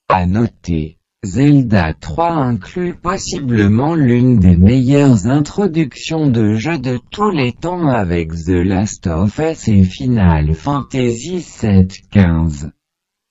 À 0.08 0.24
noter, 0.24 0.98
Zelda 1.24 1.94
3 1.94 2.32
inclut 2.32 2.94
possiblement 2.94 3.94
l'une 3.94 4.40
des 4.40 4.56
meilleures 4.56 5.28
introductions 5.28 6.26
de 6.26 6.54
jeu 6.54 6.78
de 6.78 6.98
tous 7.12 7.30
les 7.30 7.52
temps 7.52 7.86
avec 7.86 8.32
The 8.32 8.64
Last 8.64 9.06
of 9.06 9.38
Us 9.38 9.68
et 9.68 9.84
Final 9.84 10.52
Fantasy 10.52 11.46
VII 11.62 11.86
15. 12.10 12.72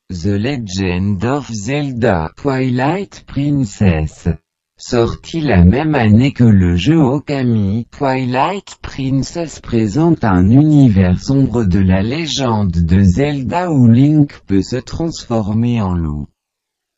The 0.10 0.26
Legend 0.26 1.26
of 1.26 1.52
Zelda 1.52 2.32
Twilight 2.38 3.26
Princess 3.28 4.30
Sorti 4.78 5.42
la 5.42 5.66
même 5.66 5.94
année 5.94 6.32
que 6.32 6.46
le 6.46 6.78
jeu 6.78 6.98
Okami, 6.98 7.88
Twilight 7.92 8.78
Princess 8.82 9.60
présente 9.60 10.24
un 10.24 10.50
univers 10.50 11.20
sombre 11.20 11.66
de 11.66 11.80
la 11.80 12.02
légende 12.02 12.72
de 12.72 13.02
Zelda 13.02 13.70
où 13.70 13.90
Link 13.90 14.40
peut 14.48 14.62
se 14.62 14.78
transformer 14.78 15.82
en 15.82 15.94
loup. 15.94 16.31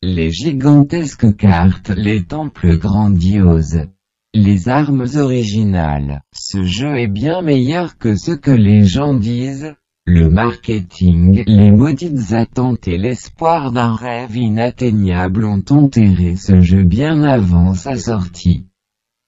Les 0.06 0.32
gigantesques 0.32 1.34
cartes, 1.38 1.92
les 1.92 2.26
temples 2.26 2.78
grandioses, 2.78 3.88
Les 4.34 4.68
armes 4.68 5.08
originales. 5.16 6.24
Ce 6.34 6.66
jeu 6.66 6.98
est 6.98 7.08
bien 7.08 7.42
meilleur 7.42 7.98
que 7.98 8.18
ce 8.18 8.32
que 8.32 8.52
les 8.52 8.84
gens 8.84 9.14
disent. 9.14 9.76
Le 10.06 10.30
marketing, 10.30 11.46
les 11.48 11.72
maudites 11.72 12.34
attentes 12.34 12.86
et 12.90 12.98
l'espoir 12.98 13.72
d'un 13.72 13.96
rêve 13.96 14.36
inatteignable 14.36 15.46
ont 15.46 15.64
enterré 15.70 16.36
ce 16.36 16.60
jeu 16.60 16.84
bien 16.84 17.24
avant 17.24 17.74
sa 17.74 17.96
sortie. 17.96 18.68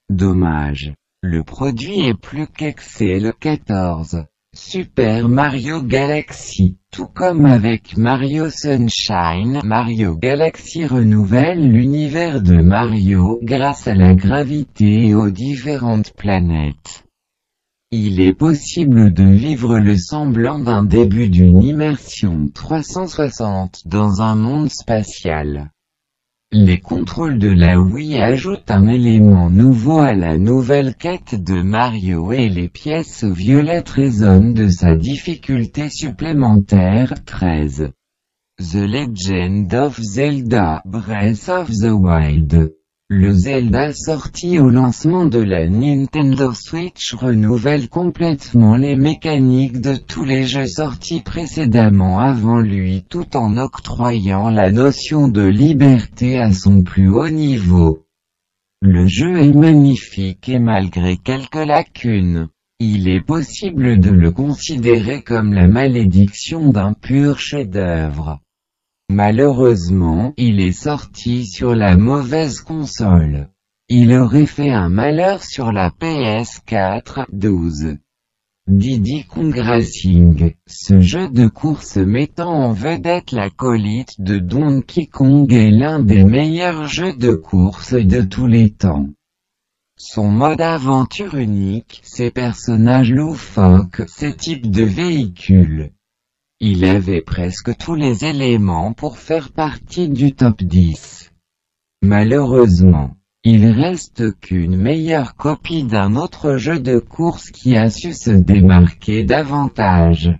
Dommage. 0.09 0.93
Le 1.23 1.43
produit 1.43 2.01
est 2.01 2.19
plus 2.19 2.47
qu'Excel 2.47 3.31
14. 3.39 4.25
Super 4.57 5.27
Mario 5.27 5.81
Galaxy, 5.81 6.77
tout 6.89 7.07
comme 7.07 7.45
avec 7.45 7.97
Mario 7.97 8.49
Sunshine, 8.49 9.59
Mario 9.65 10.15
Galaxy 10.15 10.85
renouvelle 10.85 11.69
l'univers 11.69 12.41
de 12.41 12.61
Mario 12.61 13.37
grâce 13.43 13.85
à 13.87 13.93
la 13.93 14.13
gravité 14.15 15.07
et 15.07 15.13
aux 15.13 15.29
différentes 15.29 16.13
planètes. 16.13 17.03
Il 17.91 18.21
est 18.21 18.33
possible 18.33 19.13
de 19.13 19.25
vivre 19.25 19.77
le 19.77 19.97
semblant 19.97 20.57
d'un 20.57 20.85
début 20.85 21.27
d'une 21.27 21.61
immersion 21.61 22.49
360 22.53 23.81
dans 23.85 24.21
un 24.21 24.35
monde 24.35 24.71
spatial. 24.71 25.69
Les 26.57 26.79
contrôles 26.79 27.37
de 27.37 27.49
la 27.49 27.77
Wii 27.77 28.15
ajoutent 28.15 28.71
un 28.71 28.87
élément 28.87 29.49
nouveau 29.49 29.99
à 29.99 30.13
la 30.13 30.37
nouvelle 30.37 30.95
quête 30.95 31.35
de 31.35 31.61
Mario 31.61 32.31
et 32.31 32.47
les 32.47 32.69
pièces 32.69 33.25
violettes 33.25 33.89
résonnent 33.89 34.53
de 34.53 34.69
sa 34.69 34.95
difficulté 34.95 35.89
supplémentaire 35.89 37.13
13. 37.25 37.91
The 38.57 38.87
Legend 38.87 39.73
of 39.73 39.99
Zelda 39.99 40.81
Breath 40.85 41.49
of 41.49 41.69
the 41.71 41.91
Wild 41.91 42.73
le 43.09 43.33
Zelda 43.33 43.93
sorti 43.93 44.57
au 44.57 44.71
lancement 44.71 45.25
de 45.25 45.37
la 45.37 45.67
Nintendo 45.67 46.53
Switch 46.55 47.13
renouvelle 47.13 47.87
complètement 47.87 48.77
les 48.77 48.95
mécaniques 48.95 49.79
de 49.79 49.95
tous 49.95 50.25
les 50.25 50.47
jeux 50.47 50.65
sortis 50.65 51.21
précédemment 51.21 52.17
avant 52.17 52.61
lui 52.61 53.05
tout 53.07 53.37
en 53.37 53.57
octroyant 53.57 54.49
la 54.49 54.71
notion 54.71 55.27
de 55.27 55.43
liberté 55.43 56.39
à 56.39 56.51
son 56.51 56.81
plus 56.81 57.09
haut 57.09 57.29
niveau. 57.29 58.07
Le 58.81 59.05
jeu 59.05 59.37
est 59.37 59.53
magnifique 59.53 60.49
et 60.49 60.57
malgré 60.57 61.17
quelques 61.17 61.53
lacunes, 61.53 62.47
il 62.79 63.07
est 63.07 63.21
possible 63.21 63.99
de 63.99 64.09
le 64.09 64.31
considérer 64.31 65.21
comme 65.21 65.53
la 65.53 65.67
malédiction 65.67 66.71
d'un 66.71 66.93
pur 66.93 67.37
chef-d'œuvre. 67.37 68.39
Malheureusement, 69.09 70.33
il 70.35 70.59
est 70.59 70.71
sorti 70.71 71.45
sur 71.45 71.75
la 71.75 71.95
mauvaise 71.95 72.61
console. 72.61 73.49
Il 73.87 74.13
aurait 74.13 74.47
fait 74.47 74.71
un 74.71 74.89
malheur 74.89 75.43
sur 75.43 75.71
la 75.71 75.91
PS4 75.91 77.25
12. 77.31 77.97
Diddy 78.67 79.25
Kong 79.25 79.55
Racing, 79.55 80.55
ce 80.65 80.99
jeu 80.99 81.29
de 81.29 81.47
course 81.47 81.97
mettant 81.97 82.51
en 82.51 82.73
vedette 82.73 83.31
la 83.31 83.51
colite 83.51 84.19
de 84.19 84.39
Donkey 84.39 85.05
Kong 85.05 85.53
est 85.53 85.69
l'un 85.69 85.99
des 85.99 86.23
meilleurs 86.23 86.87
jeux 86.87 87.13
de 87.13 87.35
course 87.35 87.93
de 87.93 88.21
tous 88.23 88.47
les 88.47 88.71
temps. 88.71 89.07
Son 89.97 90.29
mode 90.31 90.61
aventure 90.61 91.35
unique, 91.35 92.01
ses 92.03 92.31
personnages 92.31 93.11
loufoques, 93.11 94.01
ses 94.07 94.35
types 94.35 94.71
de 94.71 94.83
véhicules, 94.83 95.91
il 96.67 96.83
avait 96.83 97.21
presque 97.21 97.77
tous 97.77 97.93
les 97.93 98.25
éléments 98.25 98.91
pour 98.93 99.19
faire 99.19 99.51
partie 99.51 100.09
du 100.09 100.33
top 100.33 100.63
10. 100.63 101.31
Malheureusement, 102.01 103.11
il 103.43 103.67
reste 103.67 104.39
qu'une 104.39 104.75
meilleure 104.75 105.35
copie 105.35 105.83
d'un 105.83 106.15
autre 106.15 106.57
jeu 106.57 106.79
de 106.79 106.97
course 106.97 107.51
qui 107.51 107.77
a 107.77 107.91
su 107.91 108.13
se 108.13 108.31
démarquer 108.31 109.23
davantage. 109.23 110.31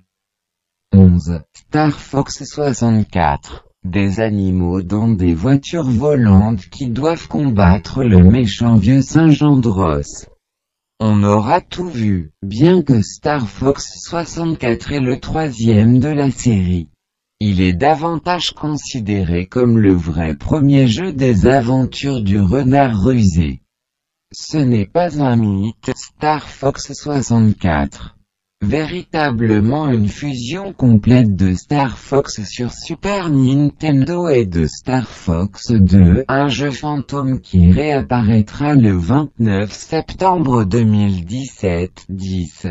11. 0.94 1.42
Star 1.54 1.92
Fox 1.92 2.44
64. 2.44 3.68
Des 3.84 4.20
animaux 4.20 4.82
dans 4.82 5.10
des 5.10 5.36
voitures 5.36 5.92
volantes 5.92 6.66
qui 6.70 6.88
doivent 6.88 7.28
combattre 7.28 8.04
le 8.04 8.24
méchant 8.24 8.78
vieux 8.78 9.04
Saint-Jean-Dros. 9.04 10.26
On 11.02 11.24
aura 11.24 11.60
tout 11.60 11.90
vu, 11.90 12.32
bien 12.42 12.82
que 12.82 13.02
Star 13.02 13.50
Fox 13.50 14.00
64 14.04 14.94
est 14.94 15.02
le 15.02 15.20
troisième 15.20 16.00
de 16.00 16.08
la 16.08 16.32
série. 16.32 16.88
Il 17.42 17.60
est 17.60 17.74
davantage 17.74 18.52
considéré 18.52 19.46
comme 19.46 19.78
le 19.78 19.94
vrai 19.94 20.36
premier 20.36 20.88
jeu 20.88 21.12
des 21.12 21.48
aventures 21.48 22.22
du 22.22 22.40
renard 22.40 23.04
rusé. 23.04 23.62
Ce 24.32 24.58
n'est 24.58 24.86
pas 24.86 25.22
un 25.22 25.36
mythe, 25.36 25.92
Star 25.98 26.48
Fox 26.48 26.94
64 26.94 28.15
véritablement 28.66 29.90
une 29.90 30.08
fusion 30.08 30.74
complète 30.74 31.36
de 31.36 31.54
Star 31.54 31.98
Fox 31.98 32.44
sur 32.44 32.74
Super 32.74 33.30
Nintendo 33.30 34.28
et 34.28 34.46
de 34.46 34.66
Star 34.66 35.08
Fox 35.08 35.72
2, 35.72 36.26
un 36.28 36.48
jeu 36.48 36.72
fantôme 36.72 37.40
qui 37.40 37.72
réapparaîtra 37.72 38.74
le 38.74 38.98
29 38.98 39.72
septembre 39.72 40.66
2017 40.66 42.06
10. 42.10 42.68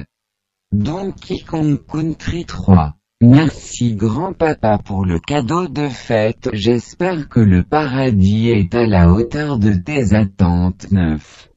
Donkey 0.73 1.39
Kong 1.47 1.79
Country 1.87 2.45
3 2.45 2.97
Merci 3.21 3.95
grand-papa 3.95 4.79
pour 4.85 5.07
le 5.07 5.21
cadeau 5.21 5.69
de 5.69 5.89
fête, 5.89 6.51
j'espère 6.53 7.29
que 7.29 7.41
le 7.41 7.63
paradis 7.63 8.51
est 8.51 8.75
à 8.75 8.85
la 8.85 9.13
hauteur 9.13 9.59
de 9.59 9.73
tes 9.73 10.13
attentes 10.15 10.91
9. 10.91 11.51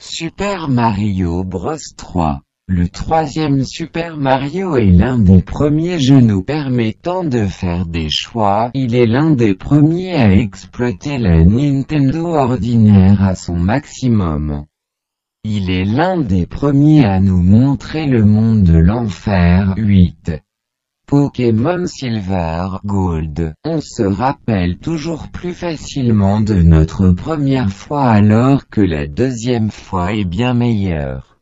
Super 0.00 0.68
Mario 0.68 1.42
Bros 1.42 1.76
3 1.96 2.43
le 2.66 2.88
troisième 2.88 3.62
Super 3.62 4.16
Mario 4.16 4.76
est 4.76 4.90
l'un 4.90 5.18
des 5.18 5.42
premiers 5.42 5.98
jeux 5.98 6.20
nous 6.20 6.42
permettant 6.42 7.22
de 7.22 7.44
faire 7.44 7.84
des 7.84 8.08
choix. 8.08 8.70
Il 8.72 8.94
est 8.94 9.06
l'un 9.06 9.30
des 9.30 9.54
premiers 9.54 10.14
à 10.14 10.32
exploiter 10.32 11.18
la 11.18 11.44
Nintendo 11.44 12.34
ordinaire 12.34 13.22
à 13.22 13.34
son 13.34 13.56
maximum. 13.56 14.64
Il 15.44 15.70
est 15.70 15.84
l'un 15.84 16.18
des 16.18 16.46
premiers 16.46 17.04
à 17.04 17.20
nous 17.20 17.42
montrer 17.42 18.06
le 18.06 18.24
monde 18.24 18.62
de 18.62 18.78
l'enfer 18.78 19.74
8. 19.76 20.32
Pokémon 21.06 21.86
Silver 21.86 22.78
Gold. 22.84 23.54
On 23.64 23.82
se 23.82 24.02
rappelle 24.02 24.78
toujours 24.78 25.28
plus 25.28 25.52
facilement 25.52 26.40
de 26.40 26.54
notre 26.54 27.10
première 27.10 27.70
fois 27.70 28.08
alors 28.08 28.68
que 28.68 28.80
la 28.80 29.06
deuxième 29.06 29.70
fois 29.70 30.14
est 30.14 30.24
bien 30.24 30.54
meilleure. 30.54 31.33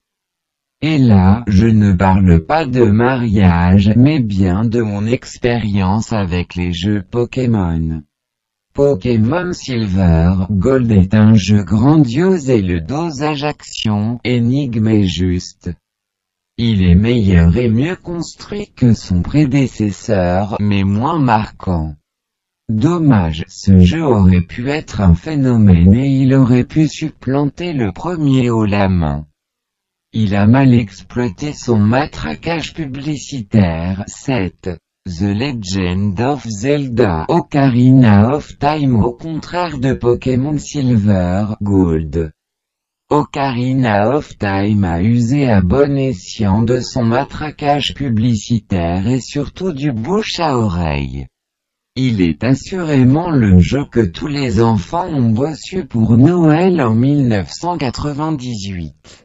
Et 0.84 0.98
là, 0.98 1.44
je 1.46 1.68
ne 1.68 1.92
parle 1.92 2.44
pas 2.44 2.66
de 2.66 2.82
mariage 2.82 3.92
mais 3.94 4.18
bien 4.18 4.64
de 4.64 4.82
mon 4.82 5.06
expérience 5.06 6.12
avec 6.12 6.56
les 6.56 6.72
jeux 6.72 7.04
Pokémon. 7.08 8.02
Pokémon 8.74 9.52
Silver 9.52 10.32
Gold 10.50 10.90
est 10.90 11.14
un 11.14 11.34
jeu 11.34 11.62
grandiose 11.62 12.50
et 12.50 12.62
le 12.62 12.80
dosage 12.80 13.44
action 13.44 14.18
énigme 14.24 14.88
est 14.88 15.06
juste. 15.06 15.70
Il 16.58 16.82
est 16.82 16.96
meilleur 16.96 17.56
et 17.56 17.68
mieux 17.68 17.94
construit 17.94 18.72
que 18.74 18.92
son 18.92 19.22
prédécesseur 19.22 20.56
mais 20.58 20.82
moins 20.82 21.20
marquant. 21.20 21.94
Dommage, 22.68 23.44
ce 23.46 23.78
jeu 23.78 24.02
aurait 24.04 24.40
pu 24.40 24.68
être 24.68 25.00
un 25.00 25.14
phénomène 25.14 25.94
et 25.94 26.08
il 26.08 26.34
aurait 26.34 26.64
pu 26.64 26.88
supplanter 26.88 27.72
le 27.72 27.92
premier 27.92 28.50
haut 28.50 28.66
la. 28.66 28.88
Il 30.14 30.34
a 30.34 30.46
mal 30.46 30.74
exploité 30.74 31.54
son 31.54 31.78
matraquage 31.78 32.74
publicitaire. 32.74 34.04
7. 34.06 34.68
The 35.06 35.22
Legend 35.22 36.20
of 36.20 36.46
Zelda 36.46 37.24
Ocarina 37.28 38.34
of 38.34 38.58
Time 38.58 39.02
au 39.02 39.12
contraire 39.12 39.78
de 39.78 39.94
Pokémon 39.94 40.58
Silver 40.58 41.54
Gold. 41.62 42.30
Ocarina 43.08 44.14
of 44.14 44.36
Time 44.36 44.84
a 44.84 45.00
usé 45.00 45.48
à 45.48 45.62
bon 45.62 45.96
escient 45.96 46.60
de 46.60 46.80
son 46.80 47.04
matraquage 47.04 47.94
publicitaire 47.94 49.08
et 49.08 49.22
surtout 49.22 49.72
du 49.72 49.92
bouche 49.92 50.40
à 50.40 50.58
oreille. 50.58 51.26
Il 51.96 52.20
est 52.20 52.44
assurément 52.44 53.30
le 53.30 53.60
jeu 53.60 53.86
que 53.90 54.04
tous 54.04 54.28
les 54.28 54.60
enfants 54.60 55.08
ont 55.08 55.32
reçu 55.32 55.86
pour 55.86 56.18
Noël 56.18 56.82
en 56.82 56.94
1998 56.94 59.22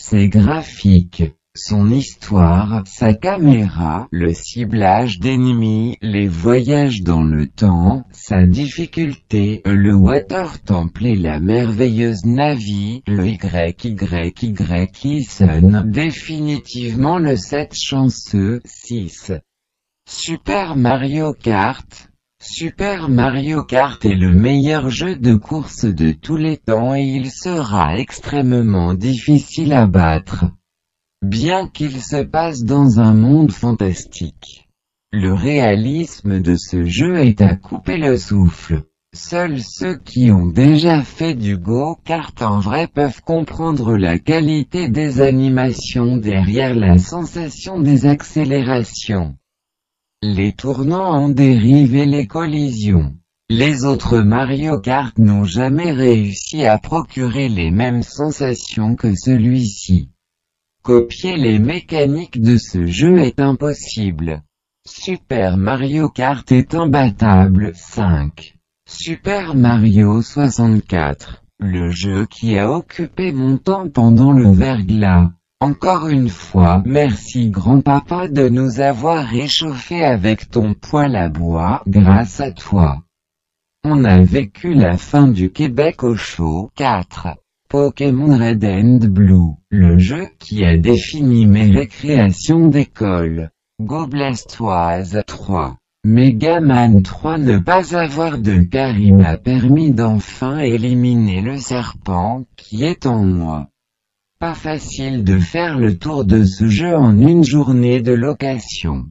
ses 0.00 0.30
graphiques, 0.30 1.34
son 1.54 1.90
histoire, 1.90 2.84
sa 2.86 3.12
caméra, 3.12 4.08
le 4.10 4.32
ciblage 4.32 5.18
d'ennemis, 5.20 5.98
les 6.00 6.26
voyages 6.26 7.02
dans 7.02 7.22
le 7.22 7.46
temps, 7.46 8.04
sa 8.10 8.46
difficulté, 8.46 9.60
le 9.66 9.94
Water 9.94 10.58
Temple 10.62 11.04
et 11.04 11.16
la 11.16 11.38
merveilleuse 11.38 12.24
Navi, 12.24 13.02
le 13.06 13.26
YYY 13.26 15.24
sonne 15.24 15.82
définitivement 15.90 17.18
le 17.18 17.36
7 17.36 17.74
chanceux, 17.74 18.62
6. 18.64 19.32
Super 20.08 20.76
Mario 20.76 21.34
Kart, 21.34 22.09
Super 22.42 23.10
Mario 23.10 23.64
Kart 23.64 24.02
est 24.06 24.14
le 24.14 24.32
meilleur 24.32 24.88
jeu 24.88 25.14
de 25.14 25.34
course 25.34 25.84
de 25.84 26.12
tous 26.12 26.38
les 26.38 26.56
temps 26.56 26.94
et 26.94 27.02
il 27.02 27.30
sera 27.30 27.98
extrêmement 27.98 28.94
difficile 28.94 29.74
à 29.74 29.86
battre. 29.86 30.46
Bien 31.20 31.68
qu'il 31.68 32.00
se 32.00 32.22
passe 32.22 32.64
dans 32.64 32.98
un 32.98 33.12
monde 33.12 33.52
fantastique. 33.52 34.70
Le 35.12 35.34
réalisme 35.34 36.40
de 36.40 36.56
ce 36.56 36.86
jeu 36.86 37.18
est 37.18 37.42
à 37.42 37.56
couper 37.56 37.98
le 37.98 38.16
souffle. 38.16 38.84
Seuls 39.12 39.60
ceux 39.60 39.96
qui 39.96 40.30
ont 40.30 40.46
déjà 40.46 41.02
fait 41.02 41.34
du 41.34 41.58
go-kart 41.58 42.40
en 42.40 42.58
vrai 42.58 42.86
peuvent 42.86 43.20
comprendre 43.20 43.98
la 43.98 44.18
qualité 44.18 44.88
des 44.88 45.20
animations 45.20 46.16
derrière 46.16 46.74
la 46.74 46.96
sensation 46.96 47.80
des 47.80 48.06
accélérations. 48.06 49.34
Les 50.22 50.52
tournants 50.52 51.12
en 51.14 51.30
dérive 51.30 51.96
et 51.96 52.04
les 52.04 52.26
collisions. 52.26 53.14
Les 53.48 53.86
autres 53.86 54.18
Mario 54.18 54.78
Kart 54.78 55.16
n'ont 55.16 55.44
jamais 55.44 55.92
réussi 55.92 56.66
à 56.66 56.76
procurer 56.76 57.48
les 57.48 57.70
mêmes 57.70 58.02
sensations 58.02 58.96
que 58.96 59.16
celui-ci. 59.16 60.10
Copier 60.82 61.38
les 61.38 61.58
mécaniques 61.58 62.38
de 62.38 62.58
ce 62.58 62.84
jeu 62.84 63.18
est 63.20 63.40
impossible. 63.40 64.42
Super 64.86 65.56
Mario 65.56 66.10
Kart 66.10 66.52
est 66.52 66.74
imbattable 66.74 67.72
5. 67.74 68.58
Super 68.86 69.54
Mario 69.54 70.20
64, 70.20 71.44
le 71.60 71.90
jeu 71.90 72.26
qui 72.26 72.58
a 72.58 72.70
occupé 72.70 73.32
mon 73.32 73.56
temps 73.56 73.88
pendant 73.88 74.32
le 74.32 74.50
verglas. 74.52 75.30
Encore 75.62 76.08
une 76.08 76.30
fois, 76.30 76.82
merci 76.86 77.50
grand-papa 77.50 78.28
de 78.28 78.48
nous 78.48 78.80
avoir 78.80 79.26
réchauffé 79.26 80.02
avec 80.02 80.50
ton 80.50 80.72
poêle 80.72 81.14
à 81.14 81.28
bois, 81.28 81.82
grâce 81.86 82.40
à 82.40 82.50
toi. 82.50 83.02
On 83.84 84.04
a 84.04 84.22
vécu 84.22 84.72
la 84.72 84.96
fin 84.96 85.28
du 85.28 85.50
Québec 85.50 86.02
au 86.02 86.16
chaud 86.16 86.70
4. 86.76 87.28
Pokémon 87.68 88.38
Red 88.38 88.64
and 88.64 89.00
Blue, 89.10 89.52
le 89.68 89.98
jeu 89.98 90.28
qui 90.38 90.64
a 90.64 90.78
défini 90.78 91.44
mes 91.44 91.70
récréations 91.70 92.68
d'école. 92.68 93.50
Go 93.82 94.06
Blastoise 94.06 95.22
3. 95.26 95.76
Mega 96.04 96.60
Man 96.60 97.02
3 97.02 97.36
ne 97.36 97.58
pas 97.58 97.94
avoir 97.94 98.38
de 98.38 98.62
car 98.62 98.98
il 98.98 99.14
m'a 99.14 99.36
permis 99.36 99.92
d'enfin 99.92 100.60
éliminer 100.60 101.42
le 101.42 101.58
serpent 101.58 102.44
qui 102.56 102.82
est 102.84 103.04
en 103.04 103.22
moi. 103.22 103.68
Pas 104.40 104.54
facile 104.54 105.22
de 105.22 105.38
faire 105.38 105.78
le 105.78 105.98
tour 105.98 106.24
de 106.24 106.44
ce 106.44 106.66
jeu 106.66 106.96
en 106.96 107.18
une 107.20 107.44
journée 107.44 108.00
de 108.00 108.12
location. 108.12 109.04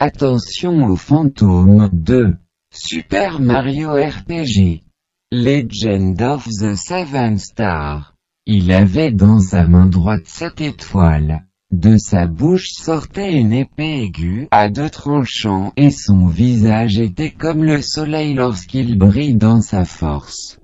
Attention 0.00 0.84
aux 0.86 0.96
fantômes 0.96 1.88
2. 1.92 2.34
Super 2.74 3.38
Mario 3.38 3.92
RPG. 3.92 4.82
Legend 5.30 6.20
of 6.20 6.44
the 6.46 6.74
Seven 6.74 7.38
Star. 7.38 8.16
Il 8.46 8.72
avait 8.72 9.12
dans 9.12 9.38
sa 9.38 9.64
main 9.64 9.86
droite 9.86 10.26
sept 10.26 10.60
étoiles. 10.60 11.44
De 11.70 11.96
sa 11.96 12.26
bouche 12.26 12.70
sortait 12.72 13.38
une 13.38 13.52
épée 13.52 14.02
aiguë 14.02 14.48
à 14.50 14.68
deux 14.68 14.90
tranchants 14.90 15.72
et 15.76 15.92
son 15.92 16.26
visage 16.26 16.98
était 16.98 17.30
comme 17.30 17.62
le 17.62 17.80
soleil 17.80 18.34
lorsqu'il 18.34 18.98
brille 18.98 19.36
dans 19.36 19.60
sa 19.60 19.84
force. 19.84 20.57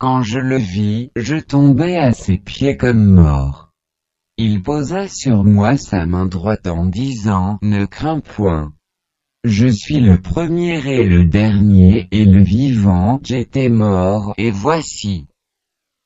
Quand 0.00 0.22
je 0.22 0.38
le 0.38 0.56
vis, 0.56 1.10
je 1.14 1.36
tombai 1.36 1.98
à 1.98 2.14
ses 2.14 2.38
pieds 2.38 2.78
comme 2.78 3.04
mort. 3.04 3.74
Il 4.38 4.62
posa 4.62 5.08
sur 5.08 5.44
moi 5.44 5.76
sa 5.76 6.06
main 6.06 6.24
droite 6.24 6.66
en 6.66 6.86
disant 6.86 7.58
«Ne 7.62 7.84
crains 7.84 8.20
point. 8.20 8.72
Je 9.44 9.66
suis 9.66 10.00
le 10.00 10.18
premier 10.18 10.78
et 10.86 11.04
le 11.04 11.26
dernier 11.26 12.08
et 12.12 12.24
le 12.24 12.42
vivant, 12.42 13.20
j'étais 13.22 13.68
mort 13.68 14.32
et 14.38 14.50
voici. 14.50 15.26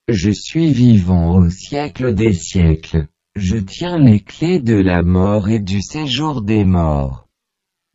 Je 0.08 0.32
suis 0.32 0.72
vivant 0.72 1.36
au 1.36 1.48
siècle 1.48 2.16
des 2.16 2.32
siècles. 2.32 3.06
Je 3.36 3.58
tiens 3.58 3.98
les 3.98 4.18
clés 4.18 4.58
de 4.58 4.74
la 4.74 5.04
mort 5.04 5.48
et 5.48 5.60
du 5.60 5.80
séjour 5.80 6.42
des 6.42 6.64
morts. 6.64 7.23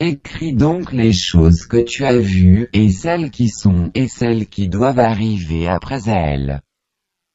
Écris 0.02 0.54
donc 0.54 0.94
les 0.94 1.12
choses 1.12 1.66
que 1.66 1.84
tu 1.84 2.06
as 2.06 2.18
vues, 2.18 2.70
et 2.72 2.90
celles 2.90 3.32
qui 3.32 3.50
sont, 3.50 3.92
et 3.94 4.08
celles 4.08 4.48
qui 4.48 4.70
doivent 4.70 5.00
arriver 5.00 5.68
après 5.68 6.10
elles. 6.10 6.62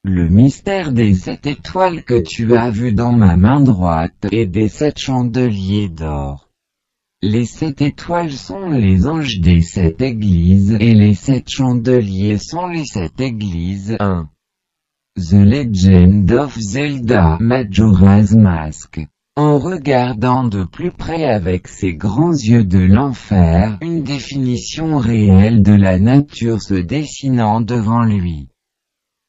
Le 0.03 0.31
mystère 0.31 0.93
des 0.93 1.15
sept 1.15 1.47
étoiles 1.47 2.05
que 2.05 2.23
tu 2.23 2.57
as 2.57 2.71
vues 2.71 2.95
dans 2.95 3.13
ma 3.13 3.37
main 3.37 3.61
droite, 3.61 4.27
et 4.33 4.47
des 4.47 4.69
sept 4.69 4.99
chandeliers 4.99 5.91
d'or. 5.91 6.49
Les 7.21 7.45
sept 7.45 7.83
étoiles 7.83 8.33
sont 8.33 8.71
les 8.71 9.07
anges 9.07 9.41
des 9.41 9.61
sept 9.61 10.01
églises, 10.01 10.77
et 10.81 10.95
les 10.95 11.15
sept 11.15 11.51
chandeliers 11.51 12.39
sont 12.39 12.67
les 12.67 12.87
sept 12.87 13.21
églises. 13.21 13.97
1. 14.01 14.31
The 15.17 15.33
Legend 15.35 16.33
of 16.33 16.59
Zelda 16.59 17.37
Majora's 17.41 18.35
Mask. 18.35 19.01
En 19.37 19.59
regardant 19.59 20.45
de 20.45 20.63
plus 20.63 20.93
près 20.93 21.25
avec 21.25 21.67
ses 21.67 21.95
grands 21.95 22.33
yeux 22.33 22.63
de 22.63 22.79
l'enfer, 22.79 23.79
une 23.81 24.05
définition 24.05 24.97
réelle 24.99 25.65
de 25.65 25.73
la 25.73 25.99
nature 25.99 26.63
se 26.63 26.75
dessinant 26.75 27.61
devant 27.61 28.05
lui. 28.05 28.49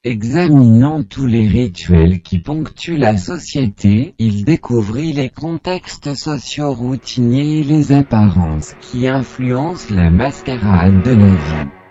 Examinant 0.03 1.01
tous 1.01 1.25
les 1.25 1.47
rituels 1.47 2.21
qui 2.21 2.37
ponctuent 2.37 2.97
la 2.97 3.17
société, 3.17 4.13
il 4.19 4.45
découvrit 4.45 5.11
les 5.11 5.31
contextes 5.31 6.13
sociaux 6.13 6.73
routiniers 6.73 7.61
et 7.61 7.63
les 7.63 7.91
apparences 7.91 8.75
qui 8.81 9.07
influencent 9.07 9.91
la 9.91 10.11
mascarade 10.11 11.01
de 11.01 11.15
la 11.15 11.29
vie. 11.29 11.84